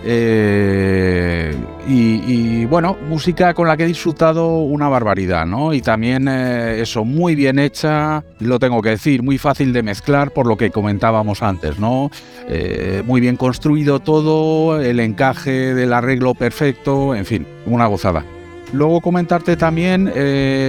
eh, 0.05 1.57
y, 1.89 2.65
bueno, 2.65 2.97
música 3.09 3.55
con 3.55 3.69
la 3.69 3.77
que 3.77 3.85
he 3.85 3.87
disfrutado 3.87 4.59
una 4.59 4.89
barbaridad, 4.89 5.47
¿no? 5.47 5.73
Y 5.73 5.81
también 5.81 6.27
eh, 6.29 6.81
eso, 6.81 7.05
muy 7.05 7.35
bien 7.37 7.59
hecha, 7.59 8.25
lo 8.41 8.59
tengo 8.59 8.83
que 8.83 8.91
decir, 8.91 9.23
muy 9.23 9.39
fácil 9.39 9.73
de 9.73 9.83
mezclar 9.83 10.33
por 10.33 10.47
lo 10.47 10.57
que 10.57 10.71
comentábamos 10.71 11.43
antes, 11.43 11.79
¿no? 11.79 12.11
Eh, 12.49 13.03
muy 13.07 13.21
bien 13.21 13.37
construido 13.37 14.01
todo, 14.01 14.81
el 14.81 14.99
encaje 14.99 15.75
del 15.75 15.93
arreglo 15.93 16.35
perfecto, 16.35 17.15
en 17.15 17.25
fin, 17.25 17.47
una 17.67 17.87
gozada. 17.87 18.25
Luego 18.73 19.01
comentarte 19.01 19.57
también, 19.57 20.13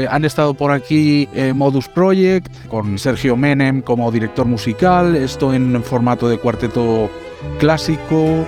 han 0.07 0.23
estado 0.23 0.53
por 0.53 0.71
aquí 0.71 1.27
Modus 1.55 1.89
Project 1.89 2.67
con 2.67 2.99
Sergio 2.99 3.35
Menem 3.35 3.81
como 3.81 4.11
director 4.11 4.45
musical, 4.45 5.15
esto 5.15 5.51
en 5.51 5.83
formato 5.83 6.29
de 6.29 6.37
cuarteto 6.37 7.09
clásico 7.57 8.45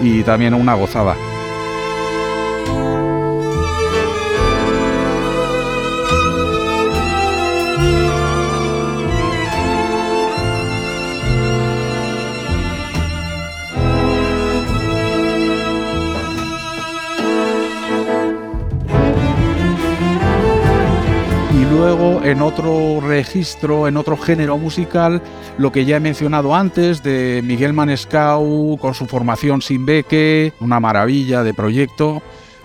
y 0.00 0.22
también 0.22 0.54
una 0.54 0.74
gozada. 0.74 1.16
En 22.34 22.42
otro 22.42 23.00
registro, 23.00 23.86
en 23.86 23.96
otro 23.96 24.16
género 24.16 24.58
musical, 24.58 25.22
lo 25.56 25.70
que 25.70 25.84
ya 25.84 25.98
he 25.98 26.00
mencionado 26.00 26.52
antes 26.52 27.00
de 27.04 27.42
Miguel 27.44 27.72
Manescau 27.72 28.76
con 28.80 28.92
su 28.92 29.06
formación 29.06 29.62
sin 29.62 29.86
beque, 29.86 30.52
una 30.58 30.80
maravilla 30.80 31.44
de 31.44 31.54
proyecto. 31.54 32.22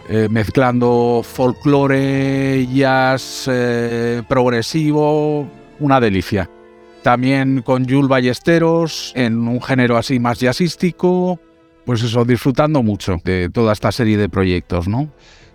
Eh, 0.09 0.27
mezclando 0.27 1.21
folclore, 1.23 2.65
jazz, 2.73 3.47
eh, 3.47 4.23
progresivo, 4.27 5.47
una 5.79 5.99
delicia. 5.99 6.49
También 7.03 7.61
con 7.61 7.87
Jules 7.87 8.09
Ballesteros, 8.09 9.13
en 9.15 9.47
un 9.47 9.61
género 9.61 9.97
así 9.97 10.19
más 10.19 10.39
jazzístico, 10.39 11.39
pues 11.85 12.01
eso, 12.01 12.25
disfrutando 12.25 12.81
mucho 12.81 13.17
de 13.23 13.49
toda 13.53 13.73
esta 13.73 13.91
serie 13.91 14.17
de 14.17 14.29
proyectos, 14.29 14.87
¿no? 14.87 15.11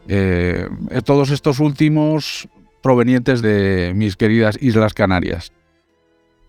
Eh, 0.06 0.68
todos 1.04 1.30
estos 1.30 1.58
últimos 1.58 2.48
provenientes 2.84 3.40
de 3.40 3.92
mis 3.96 4.14
queridas 4.14 4.58
Islas 4.60 4.92
Canarias. 4.92 5.52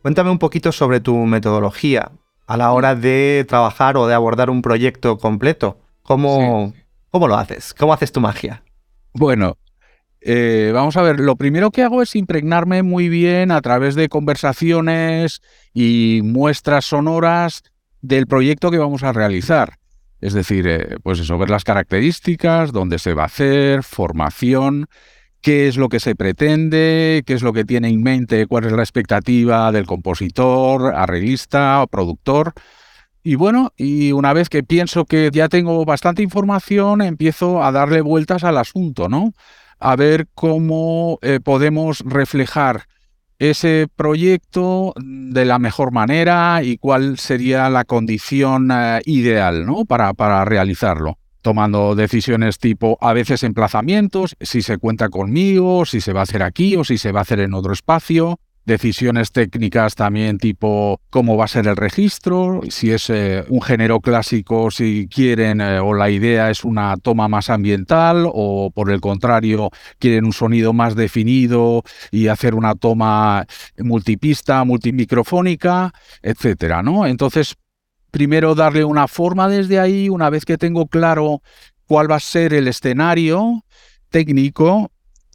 Cuéntame 0.02 0.30
un 0.30 0.38
poquito 0.38 0.74
sobre 0.74 1.00
tu 1.00 1.16
metodología 1.16 2.12
a 2.46 2.58
la 2.58 2.74
hora 2.74 2.94
de 2.94 3.46
trabajar 3.48 3.96
o 3.96 4.06
de 4.06 4.14
abordar 4.14 4.50
un 4.50 4.62
proyecto 4.62 5.18
completo. 5.18 5.80
¿Cómo, 6.04 6.74
¿cómo 7.10 7.30
lo 7.30 7.38
haces? 7.38 7.74
¿Cómo 7.74 7.94
haces 7.94 8.12
tu 8.12 8.20
magia? 8.20 8.64
Bueno, 9.14 9.58
eh, 10.20 10.72
vamos 10.74 10.98
a 10.98 11.04
ver, 11.04 11.22
lo 11.22 11.38
primero 11.38 11.72
que 11.72 11.84
hago 11.84 12.02
es 12.02 12.18
impregnarme 12.18 12.84
muy 12.84 13.08
bien 13.08 13.50
a 13.50 13.62
través 13.62 13.96
de 13.96 14.10
conversaciones 14.10 15.42
y 15.74 16.20
muestras 16.22 16.84
sonoras 16.84 17.64
del 18.02 18.28
proyecto 18.28 18.72
que 18.72 18.78
vamos 18.78 19.04
a 19.04 19.14
realizar. 19.14 19.78
Es 20.20 20.34
decir, 20.34 20.68
eh, 20.68 20.98
pues 21.02 21.20
eso, 21.20 21.38
ver 21.38 21.50
las 21.50 21.64
características, 21.64 22.74
dónde 22.74 23.00
se 23.00 23.14
va 23.14 23.24
a 23.24 23.28
hacer, 23.28 23.84
formación, 23.84 24.88
qué 25.46 25.68
es 25.68 25.78
lo 25.78 25.90
que 25.90 26.00
se 26.00 26.16
pretende, 26.16 27.22
qué 27.24 27.34
es 27.36 27.44
lo 27.44 27.54
que 27.54 27.66
tiene 27.66 27.90
en 27.90 28.02
mente, 28.02 28.48
cuál 28.48 28.66
es 28.66 28.72
la 28.72 28.82
expectativa 28.82 29.72
del 29.72 29.86
compositor, 29.86 30.96
arreglista 30.96 31.84
o 31.84 31.88
productor. 31.88 32.54
Y 33.22 33.36
bueno, 33.36 33.72
y 33.78 34.12
una 34.12 34.34
vez 34.34 34.50
que 34.50 34.64
pienso 34.64 35.06
que 35.06 35.30
ya 35.32 35.48
tengo 35.48 35.86
bastante 35.86 36.24
información, 36.24 37.04
empiezo 37.04 37.64
a 37.64 37.72
darle 37.72 38.02
vueltas 38.02 38.44
al 38.44 38.58
asunto, 38.58 39.08
¿no? 39.08 39.34
A 39.80 39.96
ver 39.96 40.28
cómo 40.34 41.20
eh, 41.22 41.40
podemos 41.40 42.00
reflejar 42.00 42.86
ese 43.38 43.88
proyecto 43.96 44.96
de 44.98 45.46
la 45.46 45.60
mejor 45.60 45.92
manera 45.92 46.62
y 46.64 46.78
cuál 46.78 47.20
sería 47.20 47.70
la 47.70 47.84
condición 47.84 48.72
eh, 48.72 49.00
ideal 49.06 49.68
¿no? 49.68 49.86
para, 49.86 50.16
para 50.16 50.44
realizarlo 50.44 51.20
tomando 51.46 51.94
decisiones 51.94 52.58
tipo 52.58 52.98
a 53.02 53.14
veces 53.14 53.44
emplazamientos, 53.44 54.36
si 54.42 54.64
se 54.64 54.80
cuenta 54.80 55.10
conmigo, 55.10 55.86
si 55.86 56.02
se 56.02 56.12
va 56.12 56.22
a 56.22 56.24
hacer 56.24 56.42
aquí 56.42 56.76
o 56.76 56.84
si 56.84 56.98
se 56.98 57.12
va 57.12 57.20
a 57.20 57.22
hacer 57.22 57.40
en 57.40 57.54
otro 57.54 57.72
espacio, 57.72 58.40
decisiones 58.66 59.32
técnicas 59.32 59.94
también 59.94 60.40
tipo 60.40 61.00
cómo 61.12 61.38
va 61.38 61.46
a 61.46 61.48
ser 61.48 61.68
el 61.68 61.76
registro, 61.76 62.62
si 62.70 62.90
es 62.90 63.12
eh, 63.12 63.46
un 63.50 63.62
género 63.62 64.00
clásico, 64.00 64.72
si 64.72 65.08
quieren 65.08 65.62
eh, 65.62 65.80
o 65.80 65.94
la 65.94 66.10
idea 66.10 66.50
es 66.50 66.64
una 66.64 66.98
toma 66.98 67.28
más 67.28 67.52
ambiental 67.52 68.28
o 68.28 68.72
por 68.74 68.90
el 68.90 69.00
contrario 69.00 69.70
quieren 70.00 70.26
un 70.26 70.34
sonido 70.34 70.74
más 70.74 70.96
definido 70.96 71.84
y 72.10 72.26
hacer 72.26 72.56
una 72.56 72.74
toma 72.74 73.46
multipista, 73.78 74.64
multimicrofónica, 74.64 75.94
etcétera, 76.24 76.82
¿no? 76.82 77.06
Entonces, 77.06 77.56
primero 78.16 78.56
darle 78.56 78.86
una 78.86 79.10
forma 79.10 79.50
desde 79.50 79.78
ahí, 79.78 80.08
una 80.08 80.30
vez 80.30 80.46
que 80.46 80.58
tengo 80.58 80.88
claro 80.88 81.42
cuál 81.86 82.10
va 82.10 82.16
a 82.16 82.22
ser 82.22 82.54
el 82.54 82.70
escenario 82.70 83.66
técnico, 84.10 84.90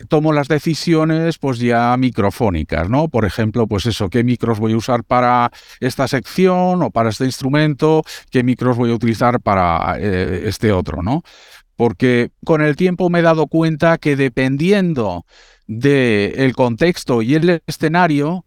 tomo 0.08 0.32
las 0.32 0.48
decisiones 0.48 1.36
pues 1.36 1.58
ya 1.58 1.94
microfónicas, 1.98 2.88
¿no? 2.88 3.08
Por 3.08 3.26
ejemplo, 3.26 3.66
pues 3.66 3.84
eso, 3.84 4.08
qué 4.08 4.24
micros 4.24 4.58
voy 4.58 4.72
a 4.72 4.78
usar 4.78 5.04
para 5.04 5.52
esta 5.80 6.08
sección 6.08 6.82
o 6.82 6.90
para 6.90 7.10
este 7.10 7.26
instrumento, 7.26 8.02
qué 8.30 8.42
micros 8.42 8.78
voy 8.78 8.92
a 8.92 8.94
utilizar 8.94 9.40
para 9.42 9.98
eh, 9.98 10.44
este 10.46 10.72
otro, 10.72 11.02
¿no? 11.02 11.22
Porque 11.76 12.30
con 12.46 12.62
el 12.62 12.76
tiempo 12.76 13.10
me 13.10 13.18
he 13.18 13.22
dado 13.22 13.46
cuenta 13.46 13.98
que 13.98 14.16
dependiendo 14.16 15.26
del 15.66 16.54
contexto 16.56 17.20
y 17.20 17.34
el 17.34 17.62
escenario, 17.66 18.42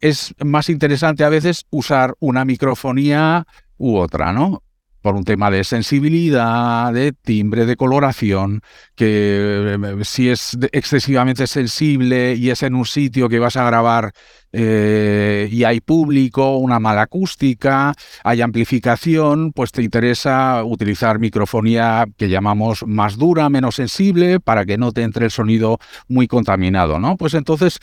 es 0.00 0.34
más 0.44 0.68
interesante 0.68 1.24
a 1.24 1.28
veces 1.28 1.66
usar 1.70 2.14
una 2.20 2.44
microfonía 2.44 3.46
u 3.76 3.96
otra, 3.96 4.32
¿no? 4.32 4.62
por 5.00 5.14
un 5.14 5.24
tema 5.24 5.50
de 5.50 5.64
sensibilidad, 5.64 6.92
de 6.92 7.12
timbre, 7.12 7.66
de 7.66 7.76
coloración, 7.76 8.62
que 8.94 9.78
eh, 9.80 10.04
si 10.04 10.28
es 10.28 10.58
excesivamente 10.72 11.46
sensible 11.46 12.34
y 12.34 12.50
es 12.50 12.62
en 12.62 12.74
un 12.74 12.84
sitio 12.84 13.28
que 13.28 13.38
vas 13.38 13.56
a 13.56 13.64
grabar 13.64 14.12
eh, 14.52 15.48
y 15.50 15.64
hay 15.64 15.80
público, 15.80 16.56
una 16.56 16.80
mala 16.80 17.02
acústica, 17.02 17.94
hay 18.24 18.40
amplificación, 18.40 19.52
pues 19.52 19.72
te 19.72 19.82
interesa 19.82 20.64
utilizar 20.64 21.18
microfonía 21.18 22.06
que 22.16 22.28
llamamos 22.28 22.84
más 22.86 23.16
dura, 23.16 23.48
menos 23.48 23.76
sensible, 23.76 24.40
para 24.40 24.64
que 24.66 24.78
no 24.78 24.92
te 24.92 25.02
entre 25.02 25.26
el 25.26 25.30
sonido 25.30 25.78
muy 26.08 26.26
contaminado, 26.26 26.98
¿no? 26.98 27.16
Pues 27.16 27.34
entonces 27.34 27.78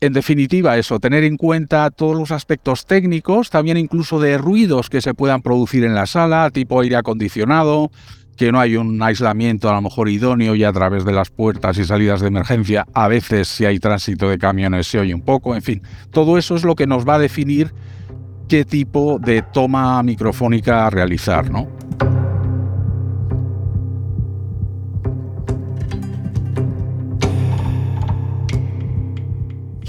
en 0.00 0.12
definitiva, 0.12 0.76
eso, 0.76 0.98
tener 1.00 1.24
en 1.24 1.36
cuenta 1.36 1.90
todos 1.90 2.16
los 2.16 2.30
aspectos 2.30 2.86
técnicos, 2.86 3.50
también 3.50 3.76
incluso 3.76 4.20
de 4.20 4.36
ruidos 4.38 4.90
que 4.90 5.00
se 5.00 5.14
puedan 5.14 5.42
producir 5.42 5.84
en 5.84 5.94
la 5.94 6.06
sala, 6.06 6.50
tipo 6.50 6.80
aire 6.80 6.96
acondicionado, 6.96 7.90
que 8.36 8.52
no 8.52 8.60
hay 8.60 8.76
un 8.76 9.00
aislamiento 9.02 9.70
a 9.70 9.74
lo 9.74 9.82
mejor 9.82 10.08
idóneo 10.08 10.54
y 10.54 10.64
a 10.64 10.72
través 10.72 11.04
de 11.04 11.12
las 11.12 11.30
puertas 11.30 11.78
y 11.78 11.84
salidas 11.84 12.20
de 12.20 12.28
emergencia, 12.28 12.86
a 12.92 13.08
veces 13.08 13.48
si 13.48 13.64
hay 13.64 13.78
tránsito 13.78 14.28
de 14.28 14.38
camiones 14.38 14.86
se 14.88 14.98
oye 14.98 15.14
un 15.14 15.22
poco, 15.22 15.54
en 15.54 15.62
fin, 15.62 15.82
todo 16.10 16.36
eso 16.36 16.56
es 16.56 16.64
lo 16.64 16.74
que 16.74 16.86
nos 16.86 17.08
va 17.08 17.14
a 17.14 17.18
definir 17.18 17.72
qué 18.48 18.64
tipo 18.64 19.18
de 19.18 19.42
toma 19.42 20.02
microfónica 20.02 20.90
realizar, 20.90 21.50
¿no? 21.50 21.68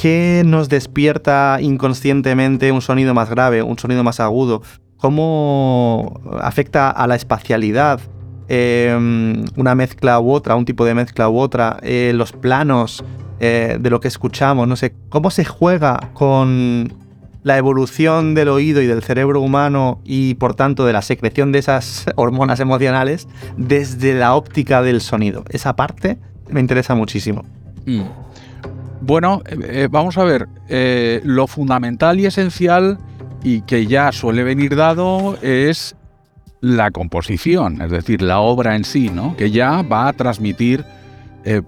¿Qué 0.05 0.43
nos 0.45 0.69
despierta 0.69 1.57
inconscientemente 1.59 2.71
un 2.71 2.83
sonido 2.83 3.15
más 3.15 3.27
grave, 3.27 3.63
un 3.63 3.79
sonido 3.79 4.03
más 4.03 4.19
agudo? 4.19 4.61
¿Cómo 4.97 6.21
afecta 6.41 6.91
a 6.91 7.07
la 7.07 7.15
espacialidad 7.15 7.99
em, 8.47 9.45
una 9.55 9.73
mezcla 9.73 10.19
u 10.19 10.31
otra, 10.31 10.55
un 10.57 10.65
tipo 10.65 10.85
de 10.85 10.93
mezcla 10.93 11.27
u 11.27 11.39
otra, 11.39 11.79
eh, 11.81 12.11
los 12.13 12.33
planos 12.33 13.03
eh, 13.39 13.79
de 13.79 13.89
lo 13.89 13.99
que 13.99 14.07
escuchamos? 14.07 14.67
No 14.67 14.75
sé, 14.75 14.93
¿cómo 15.09 15.31
se 15.31 15.43
juega 15.43 16.11
con 16.13 16.93
la 17.41 17.57
evolución 17.57 18.35
del 18.35 18.49
oído 18.49 18.83
y 18.83 18.85
del 18.85 19.01
cerebro 19.01 19.41
humano 19.41 20.01
y 20.03 20.35
por 20.35 20.53
tanto 20.53 20.85
de 20.85 20.93
la 20.93 21.01
secreción 21.01 21.51
de 21.51 21.57
esas 21.57 22.05
hormonas 22.15 22.59
emocionales 22.59 23.27
desde 23.57 24.13
la 24.13 24.35
óptica 24.35 24.83
del 24.83 25.01
sonido? 25.01 25.45
Esa 25.49 25.75
parte 25.75 26.19
me 26.47 26.59
interesa 26.59 26.93
muchísimo. 26.93 27.43
Mm. 27.87 28.24
Bueno, 29.05 29.43
eh, 29.45 29.57
eh, 29.61 29.87
vamos 29.89 30.17
a 30.17 30.23
ver, 30.23 30.49
eh, 30.67 31.21
lo 31.23 31.45
fundamental 31.45 32.19
y 32.19 32.25
esencial 32.25 32.97
y 33.43 33.61
que 33.61 33.85
ya 33.85 34.11
suele 34.11 34.43
venir 34.43 34.75
dado 34.75 35.37
es 35.43 35.95
la 36.59 36.89
composición, 36.89 37.83
es 37.83 37.91
decir, 37.91 38.23
la 38.23 38.39
obra 38.39 38.75
en 38.75 38.83
sí, 38.83 39.11
¿no? 39.13 39.37
Que 39.37 39.51
ya 39.51 39.83
va 39.83 40.07
a 40.07 40.13
transmitir 40.13 40.83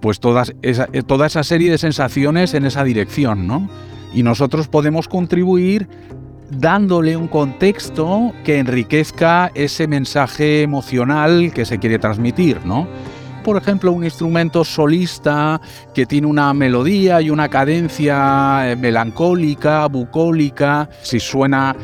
pues 0.00 0.18
todas 0.18 0.52
esa, 0.62 0.88
toda 1.06 1.28
esa 1.28 1.44
serie 1.44 1.70
de 1.70 1.78
sensaciones 1.78 2.52
en 2.54 2.64
esa 2.64 2.82
dirección, 2.82 3.46
¿no? 3.46 3.70
Y 4.12 4.24
nosotros 4.24 4.66
podemos 4.66 5.06
contribuir 5.06 5.88
dándole 6.50 7.16
un 7.16 7.28
contexto 7.28 8.32
que 8.42 8.58
enriquezca 8.58 9.52
ese 9.54 9.86
mensaje 9.86 10.62
emocional 10.62 11.52
que 11.54 11.64
se 11.64 11.78
quiere 11.78 12.00
transmitir, 12.00 12.66
¿no? 12.66 12.88
Por 13.48 13.56
ejemplo, 13.56 13.92
un 13.92 14.04
instrumento 14.04 14.62
solista 14.62 15.58
que 15.94 16.04
tiene 16.04 16.26
una 16.26 16.52
melodía 16.52 17.22
y 17.22 17.30
una 17.30 17.48
cadencia 17.48 18.70
eh, 18.70 18.76
melancólica, 18.76 19.86
bucólica, 19.86 20.90
si 21.00 21.18
suena 21.18 21.74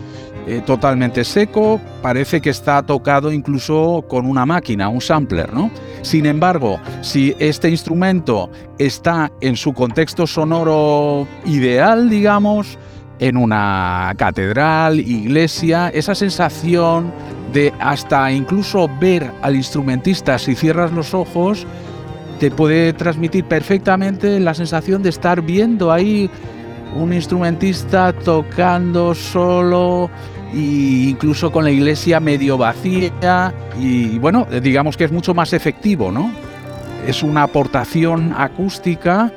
eh, 0.46 0.60
totalmente 0.66 1.24
seco, 1.24 1.80
parece 2.02 2.42
que 2.42 2.50
está 2.50 2.82
tocado 2.82 3.32
incluso 3.32 4.04
con 4.06 4.26
una 4.26 4.44
máquina, 4.44 4.90
un 4.90 5.00
sampler, 5.00 5.54
¿no? 5.54 5.70
Sin 6.02 6.26
embargo, 6.26 6.78
si 7.00 7.34
este 7.38 7.70
instrumento 7.70 8.50
está 8.76 9.32
en 9.40 9.56
su 9.56 9.72
contexto 9.72 10.26
sonoro 10.26 11.26
ideal, 11.46 12.10
digamos, 12.10 12.76
en 13.20 13.38
una 13.38 14.12
catedral, 14.18 15.00
iglesia, 15.00 15.88
esa 15.88 16.14
sensación 16.14 17.10
de 17.54 17.72
hasta 17.78 18.30
incluso 18.32 18.90
ver 19.00 19.30
al 19.40 19.56
instrumentista 19.56 20.38
si 20.38 20.54
cierras 20.54 20.92
los 20.92 21.14
ojos, 21.14 21.66
te 22.40 22.50
puede 22.50 22.92
transmitir 22.92 23.44
perfectamente 23.44 24.40
la 24.40 24.52
sensación 24.52 25.02
de 25.02 25.10
estar 25.10 25.40
viendo 25.40 25.92
ahí 25.92 26.28
un 26.96 27.12
instrumentista 27.12 28.12
tocando 28.12 29.14
solo 29.14 30.10
e 30.52 30.58
incluso 31.10 31.50
con 31.50 31.64
la 31.64 31.70
iglesia 31.70 32.20
medio 32.20 32.58
vacía 32.58 33.54
y 33.78 34.18
bueno, 34.18 34.46
digamos 34.62 34.96
que 34.96 35.04
es 35.04 35.12
mucho 35.12 35.32
más 35.32 35.52
efectivo, 35.52 36.10
¿no? 36.10 36.30
Es 37.06 37.22
una 37.22 37.44
aportación 37.44 38.34
acústica 38.36 39.32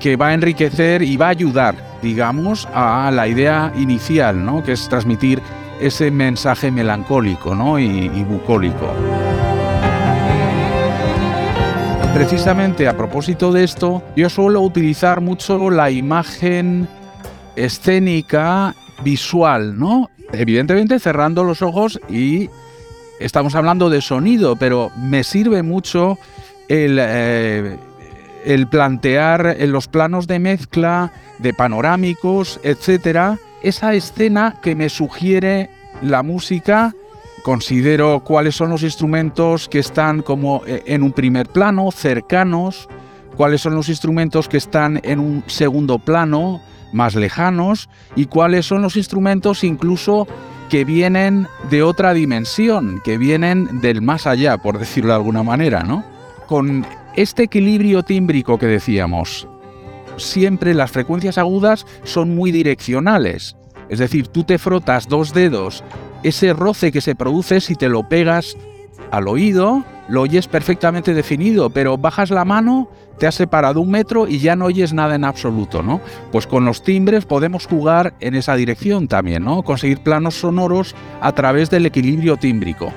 que 0.00 0.16
va 0.16 0.28
a 0.28 0.34
enriquecer 0.34 1.02
y 1.02 1.16
va 1.16 1.26
a 1.26 1.30
ayudar, 1.30 1.74
digamos, 2.02 2.68
a 2.72 3.10
la 3.12 3.26
idea 3.26 3.72
inicial, 3.76 4.44
¿no? 4.44 4.62
Que 4.62 4.72
es 4.72 4.88
transmitir 4.88 5.40
ese 5.80 6.10
mensaje 6.10 6.70
melancólico 6.70 7.54
¿no? 7.54 7.78
y, 7.78 8.08
bucólico. 8.24 8.92
Precisamente 12.14 12.88
a 12.88 12.96
propósito 12.96 13.52
de 13.52 13.64
esto, 13.64 14.02
yo 14.16 14.28
suelo 14.28 14.60
utilizar 14.60 15.20
mucho 15.20 15.70
la 15.70 15.90
imagen 15.90 16.88
escénica 17.54 18.74
visual, 19.04 19.78
¿no? 19.78 20.10
Evidentemente 20.32 20.98
cerrando 20.98 21.44
los 21.44 21.62
ojos 21.62 22.00
y 22.08 22.50
estamos 23.20 23.54
hablando 23.54 23.88
de 23.88 24.00
sonido, 24.00 24.56
pero 24.56 24.90
me 24.96 25.22
sirve 25.22 25.62
mucho 25.62 26.18
el, 26.68 26.98
eh, 27.00 27.76
el 28.44 28.66
plantear 28.66 29.56
los 29.60 29.86
planos 29.86 30.26
de 30.26 30.38
mezcla, 30.38 31.12
de 31.38 31.54
panorámicos, 31.54 32.58
etcétera, 32.64 33.38
esa 33.62 33.94
escena 33.94 34.56
que 34.62 34.74
me 34.74 34.88
sugiere 34.88 35.70
la 36.02 36.22
música, 36.22 36.94
considero 37.42 38.20
cuáles 38.20 38.54
son 38.56 38.70
los 38.70 38.82
instrumentos 38.82 39.68
que 39.68 39.78
están 39.78 40.22
como 40.22 40.62
eh, 40.66 40.82
en 40.86 41.02
un 41.02 41.12
primer 41.12 41.48
plano, 41.48 41.90
cercanos, 41.90 42.88
cuáles 43.36 43.60
son 43.60 43.74
los 43.74 43.88
instrumentos 43.88 44.48
que 44.48 44.56
están 44.56 45.00
en 45.02 45.20
un 45.20 45.44
segundo 45.46 45.98
plano, 45.98 46.60
más 46.92 47.14
lejanos, 47.14 47.88
y 48.16 48.26
cuáles 48.26 48.66
son 48.66 48.82
los 48.82 48.96
instrumentos 48.96 49.64
incluso 49.64 50.26
que 50.68 50.84
vienen 50.84 51.46
de 51.70 51.82
otra 51.82 52.14
dimensión, 52.14 53.00
que 53.04 53.18
vienen 53.18 53.80
del 53.80 54.02
más 54.02 54.26
allá, 54.26 54.58
por 54.58 54.78
decirlo 54.78 55.10
de 55.10 55.16
alguna 55.16 55.42
manera, 55.42 55.82
¿no? 55.82 56.04
Con 56.46 56.86
este 57.16 57.44
equilibrio 57.44 58.02
tímbrico 58.02 58.58
que 58.58 58.66
decíamos, 58.66 59.48
siempre 60.18 60.74
las 60.74 60.90
frecuencias 60.90 61.38
agudas 61.38 61.86
son 62.04 62.34
muy 62.34 62.52
direccionales. 62.52 63.56
Es 63.88 63.98
decir, 63.98 64.28
tú 64.28 64.44
te 64.44 64.58
frotas 64.58 65.08
dos 65.08 65.32
dedos 65.32 65.82
ese 66.22 66.52
roce 66.52 66.92
que 66.92 67.00
se 67.00 67.14
produce 67.14 67.60
si 67.60 67.74
te 67.74 67.88
lo 67.88 68.08
pegas 68.08 68.56
al 69.10 69.28
oído, 69.28 69.84
lo 70.08 70.22
oyes 70.22 70.48
perfectamente 70.48 71.14
definido, 71.14 71.70
pero 71.70 71.96
bajas 71.96 72.30
la 72.30 72.44
mano, 72.44 72.90
te 73.18 73.26
has 73.26 73.34
separado 73.34 73.80
un 73.80 73.90
metro 73.90 74.28
y 74.28 74.38
ya 74.38 74.56
no 74.56 74.66
oyes 74.66 74.92
nada 74.92 75.14
en 75.14 75.24
absoluto, 75.24 75.82
¿no? 75.82 76.00
Pues 76.30 76.46
con 76.46 76.64
los 76.64 76.82
timbres 76.82 77.24
podemos 77.24 77.66
jugar 77.66 78.14
en 78.20 78.34
esa 78.34 78.54
dirección 78.56 79.08
también, 79.08 79.44
¿no? 79.44 79.62
Conseguir 79.62 80.00
planos 80.00 80.34
sonoros 80.34 80.94
a 81.20 81.32
través 81.32 81.70
del 81.70 81.86
equilibrio 81.86 82.36
tímbrico. 82.36 82.92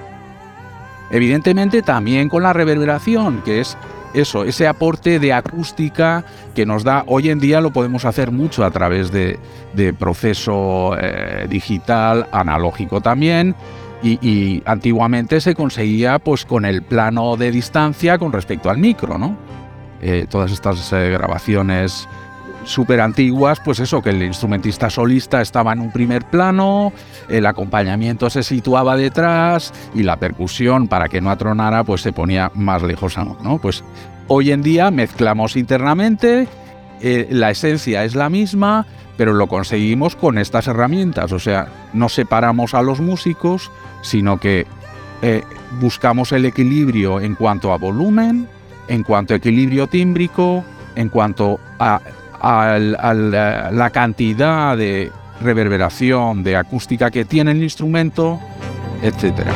Evidentemente 1.12 1.82
también 1.82 2.30
con 2.30 2.44
la 2.44 2.54
reverberación, 2.54 3.42
que 3.44 3.60
es 3.60 3.78
eso, 4.14 4.44
ese 4.44 4.68
aporte 4.68 5.20
de 5.20 5.34
acústica 5.34 6.26
que 6.56 6.66
nos 6.66 6.84
da, 6.84 7.04
hoy 7.08 7.30
en 7.30 7.40
día 7.40 7.62
lo 7.62 7.72
podemos 7.72 8.06
hacer 8.06 8.32
mucho 8.32 8.64
a 8.64 8.72
través 8.72 9.12
de, 9.12 9.40
proceso 9.98 10.96
eh, 11.00 11.48
digital, 11.50 12.28
analógico 12.32 13.02
también, 13.02 13.56
y, 14.04 14.64
antiguamente 14.66 15.40
se 15.42 15.54
conseguía 15.54 16.18
pues 16.18 16.46
con 16.46 16.66
el 16.66 16.82
plano 16.82 17.38
de 17.38 17.52
distancia 17.52 18.18
con 18.18 18.32
respecto 18.32 18.70
al 18.70 18.78
micro, 18.78 19.18
¿no? 19.18 19.38
Eh, 20.02 20.26
todas 20.28 20.52
estas 20.52 20.92
eh, 20.94 21.12
grabaciones 21.12 22.08
súper 22.64 23.02
antiguas, 23.02 23.60
pues 23.64 23.80
eso, 23.80 24.02
que 24.02 24.12
el 24.12 24.24
instrumentista 24.24 24.90
solista 24.90 25.42
estaba 25.42 25.74
en 25.74 25.80
un 25.80 25.92
primer 25.92 26.26
plano, 26.26 26.94
el 27.30 27.46
acompañamiento 27.46 28.30
se 28.30 28.44
situaba 28.44 28.96
detrás 28.96 29.74
y 29.94 30.04
la 30.04 30.18
percusión, 30.18 30.88
para 30.88 31.10
que 31.10 31.22
no 31.22 31.30
atronara, 31.30 31.84
pues 31.84 32.02
se 32.02 32.14
ponía 32.14 32.52
más 32.54 32.82
lejos, 32.84 33.18
¿no? 33.18 33.58
Pues 33.60 33.84
hoy 34.28 34.52
en 34.52 34.62
día 34.62 34.92
mezclamos 34.92 35.56
internamente, 35.56 36.48
eh, 37.02 37.28
la 37.32 37.50
esencia 37.52 38.04
es 38.04 38.16
la 38.16 38.30
misma, 38.30 38.86
pero 39.18 39.34
lo 39.34 39.48
conseguimos 39.48 40.16
con 40.16 40.38
estas 40.38 40.68
herramientas, 40.68 41.32
o 41.32 41.40
sea, 41.40 41.68
no 41.94 42.10
separamos 42.10 42.74
a 42.74 42.82
los 42.82 43.02
músicos, 43.02 43.72
sino 44.02 44.40
que 44.40 44.66
eh, 45.22 45.44
buscamos 45.80 46.32
el 46.32 46.46
equilibrio 46.46 47.20
en 47.20 47.36
cuanto 47.36 47.74
a 47.74 47.78
volumen, 47.78 48.48
en 48.88 49.04
cuanto 49.04 49.34
a 49.34 49.38
equilibrio 49.38 49.88
tímbrico, 49.88 50.64
en 50.96 51.10
cuanto 51.10 51.60
a, 51.80 52.02
la 52.42 53.90
cantidad 53.92 54.78
de 54.78 55.12
reverberación, 55.42 56.44
de 56.44 56.56
acústica 56.56 57.12
que 57.12 57.26
tiene 57.26 57.52
el 57.52 57.64
instrumento, 57.64 58.40
etcétera. 59.02 59.52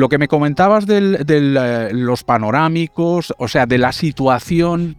Lo 0.00 0.08
que 0.08 0.16
me 0.16 0.28
comentabas 0.28 0.86
de 0.86 1.18
eh, 1.28 1.90
los 1.92 2.24
panorámicos, 2.24 3.34
o 3.36 3.48
sea, 3.48 3.66
de 3.66 3.76
la 3.76 3.92
situación 3.92 4.96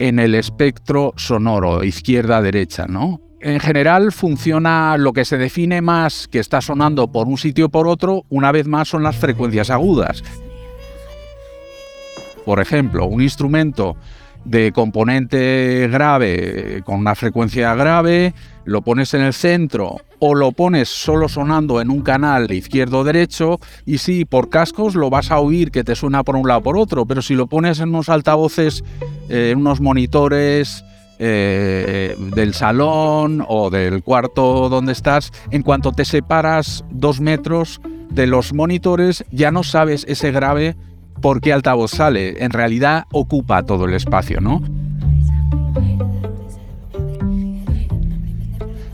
en 0.00 0.18
el 0.18 0.34
espectro 0.34 1.12
sonoro, 1.14 1.84
izquierda-derecha, 1.84 2.88
¿no? 2.88 3.20
En 3.40 3.60
general 3.60 4.10
funciona 4.10 4.96
lo 4.96 5.12
que 5.12 5.24
se 5.24 5.38
define 5.38 5.82
más 5.82 6.26
que 6.26 6.40
está 6.40 6.60
sonando 6.60 7.12
por 7.12 7.28
un 7.28 7.38
sitio 7.38 7.66
o 7.66 7.68
por 7.68 7.86
otro, 7.86 8.24
una 8.28 8.50
vez 8.50 8.66
más 8.66 8.88
son 8.88 9.04
las 9.04 9.14
frecuencias 9.14 9.70
agudas. 9.70 10.24
Por 12.44 12.58
ejemplo, 12.58 13.06
un 13.06 13.22
instrumento 13.22 13.96
de 14.44 14.72
componente 14.72 15.88
grave 15.90 16.82
con 16.84 17.00
una 17.00 17.14
frecuencia 17.14 17.74
grave, 17.74 18.34
lo 18.64 18.82
pones 18.82 19.14
en 19.14 19.22
el 19.22 19.32
centro 19.32 19.96
o 20.18 20.34
lo 20.34 20.52
pones 20.52 20.88
solo 20.88 21.28
sonando 21.28 21.80
en 21.80 21.90
un 21.90 22.02
canal 22.02 22.50
izquierdo 22.52 23.04
derecho 23.04 23.58
y 23.86 23.98
sí, 23.98 24.24
por 24.24 24.48
cascos 24.48 24.94
lo 24.94 25.10
vas 25.10 25.30
a 25.30 25.40
oír 25.40 25.70
que 25.70 25.84
te 25.84 25.94
suena 25.94 26.22
por 26.22 26.36
un 26.36 26.46
lado 26.46 26.62
por 26.62 26.76
otro, 26.76 27.06
pero 27.06 27.22
si 27.22 27.34
lo 27.34 27.46
pones 27.46 27.80
en 27.80 27.88
unos 27.88 28.08
altavoces, 28.08 28.84
eh, 29.28 29.50
en 29.52 29.58
unos 29.58 29.80
monitores 29.80 30.84
eh, 31.18 32.16
del 32.34 32.54
salón 32.54 33.44
o 33.46 33.70
del 33.70 34.02
cuarto 34.02 34.68
donde 34.68 34.92
estás, 34.92 35.32
en 35.50 35.62
cuanto 35.62 35.92
te 35.92 36.04
separas 36.04 36.84
dos 36.90 37.20
metros 37.20 37.80
de 38.10 38.26
los 38.26 38.52
monitores 38.52 39.24
ya 39.30 39.50
no 39.50 39.62
sabes 39.62 40.04
ese 40.08 40.32
grave 40.32 40.76
por 41.20 41.40
qué 41.40 41.52
altavoz 41.52 41.92
sale. 41.92 42.42
En 42.44 42.50
realidad 42.50 43.04
ocupa 43.12 43.64
todo 43.64 43.84
el 43.84 43.94
espacio, 43.94 44.40
¿no? 44.40 44.62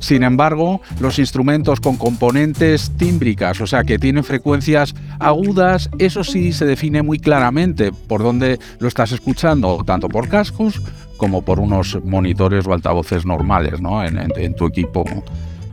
Sin 0.07 0.22
embargo, 0.22 0.81
los 1.00 1.18
instrumentos 1.18 1.81
con 1.81 1.96
componentes 1.96 2.92
tímbricas, 2.96 3.61
o 3.61 3.66
sea, 3.66 3.83
que 3.83 3.98
tienen 3.98 4.22
frecuencias 4.22 4.94
agudas, 5.18 5.90
eso 5.98 6.22
sí 6.22 6.52
se 6.52 6.64
define 6.64 7.02
muy 7.02 7.18
claramente 7.18 7.90
por 7.90 8.22
dónde 8.22 8.61
lo 8.79 8.87
estás 8.87 9.11
escuchando, 9.11 9.83
tanto 9.85 10.09
por 10.09 10.29
cascos 10.29 10.81
como 11.16 11.42
por 11.42 11.59
unos 11.59 11.98
monitores 12.05 12.68
o 12.68 12.72
altavoces 12.72 13.26
normales, 13.26 13.81
¿no? 13.81 14.05
En, 14.05 14.55
tu 14.55 14.66
equipo 14.66 15.05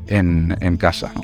en, 0.07 0.77
casa, 0.77 1.11
¿no? 1.13 1.21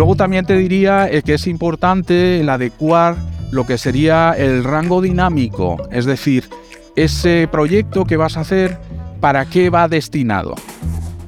Luego 0.00 0.16
también 0.16 0.46
te 0.46 0.56
diría 0.56 1.10
eh, 1.10 1.20
que 1.20 1.34
es 1.34 1.46
importante 1.46 2.40
el 2.40 2.48
adecuar 2.48 3.16
lo 3.50 3.66
que 3.66 3.76
sería 3.76 4.32
el 4.32 4.64
rango 4.64 5.02
dinámico, 5.02 5.76
es 5.92 6.06
decir, 6.06 6.48
ese 6.96 7.46
proyecto 7.52 8.06
que 8.06 8.16
vas 8.16 8.38
a 8.38 8.40
hacer, 8.40 8.78
¿para 9.20 9.44
qué 9.44 9.68
va 9.68 9.88
destinado? 9.88 10.54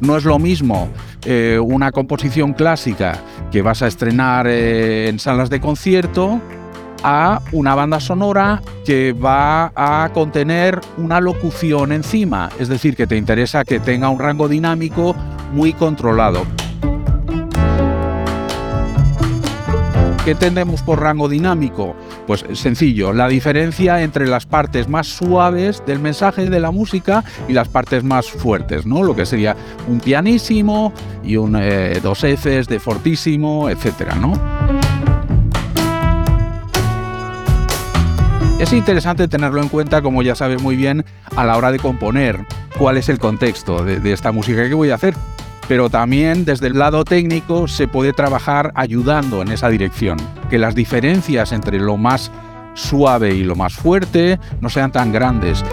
No 0.00 0.16
es 0.16 0.24
lo 0.24 0.38
mismo 0.38 0.88
eh, 1.26 1.60
una 1.62 1.92
composición 1.92 2.54
clásica 2.54 3.18
que 3.50 3.60
vas 3.60 3.82
a 3.82 3.88
estrenar 3.88 4.46
eh, 4.46 5.06
en 5.10 5.18
salas 5.18 5.50
de 5.50 5.60
concierto 5.60 6.40
a 7.02 7.42
una 7.52 7.74
banda 7.74 8.00
sonora 8.00 8.62
que 8.86 9.12
va 9.12 9.70
a 9.76 10.08
contener 10.14 10.80
una 10.96 11.20
locución 11.20 11.92
encima, 11.92 12.48
es 12.58 12.68
decir, 12.68 12.96
que 12.96 13.06
te 13.06 13.18
interesa 13.18 13.66
que 13.66 13.80
tenga 13.80 14.08
un 14.08 14.18
rango 14.18 14.48
dinámico 14.48 15.14
muy 15.52 15.74
controlado. 15.74 16.46
¿Qué 20.24 20.30
entendemos 20.30 20.82
por 20.82 21.00
rango 21.00 21.28
dinámico? 21.28 21.96
Pues 22.28 22.44
sencillo, 22.52 23.12
la 23.12 23.26
diferencia 23.26 24.02
entre 24.02 24.28
las 24.28 24.46
partes 24.46 24.88
más 24.88 25.08
suaves 25.08 25.82
del 25.84 25.98
mensaje 25.98 26.48
de 26.48 26.60
la 26.60 26.70
música 26.70 27.24
y 27.48 27.52
las 27.54 27.66
partes 27.66 28.04
más 28.04 28.30
fuertes, 28.30 28.86
¿no? 28.86 29.02
Lo 29.02 29.16
que 29.16 29.26
sería 29.26 29.56
un 29.88 29.98
pianísimo 29.98 30.92
y 31.24 31.36
un 31.36 31.56
eh, 31.60 31.98
dos 32.00 32.20
Fs 32.20 32.68
de 32.68 32.78
fortísimo, 32.78 33.68
etcétera, 33.68 34.14
¿no? 34.14 34.34
Es 38.60 38.72
interesante 38.72 39.26
tenerlo 39.26 39.60
en 39.60 39.68
cuenta, 39.68 40.02
como 40.02 40.22
ya 40.22 40.36
sabes 40.36 40.62
muy 40.62 40.76
bien, 40.76 41.04
a 41.34 41.44
la 41.44 41.56
hora 41.56 41.72
de 41.72 41.80
componer 41.80 42.46
cuál 42.78 42.96
es 42.96 43.08
el 43.08 43.18
contexto 43.18 43.84
de, 43.84 43.98
de 43.98 44.12
esta 44.12 44.30
música 44.30 44.68
que 44.68 44.74
voy 44.74 44.90
a 44.90 44.94
hacer 44.94 45.14
pero 45.68 45.90
también 45.90 46.44
desde 46.44 46.68
el 46.68 46.78
lado 46.78 47.04
técnico 47.04 47.68
se 47.68 47.88
puede 47.88 48.12
trabajar 48.12 48.72
ayudando 48.74 49.42
en 49.42 49.52
esa 49.52 49.68
dirección, 49.68 50.18
que 50.50 50.58
las 50.58 50.74
diferencias 50.74 51.52
entre 51.52 51.78
lo 51.78 51.96
más 51.96 52.30
suave 52.74 53.34
y 53.34 53.44
lo 53.44 53.56
más 53.56 53.74
fuerte 53.74 54.38
no 54.60 54.68
sean 54.68 54.92
tan 54.92 55.12
grandes. 55.12 55.64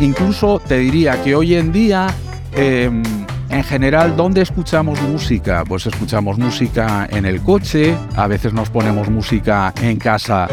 Incluso 0.00 0.60
te 0.66 0.78
diría 0.78 1.22
que 1.22 1.34
hoy 1.34 1.54
en 1.54 1.72
día 1.72 2.08
em, 2.52 3.02
en 3.48 3.64
general, 3.64 4.16
¿dónde 4.16 4.42
escuchamos 4.42 5.00
música? 5.02 5.64
Pues 5.66 5.86
escuchamos 5.86 6.38
música 6.38 7.06
en 7.10 7.26
el 7.26 7.42
coche, 7.42 7.96
a 8.16 8.26
veces 8.26 8.52
nos 8.52 8.70
ponemos 8.70 9.08
música 9.10 9.72
en 9.80 9.98
casa 9.98 10.48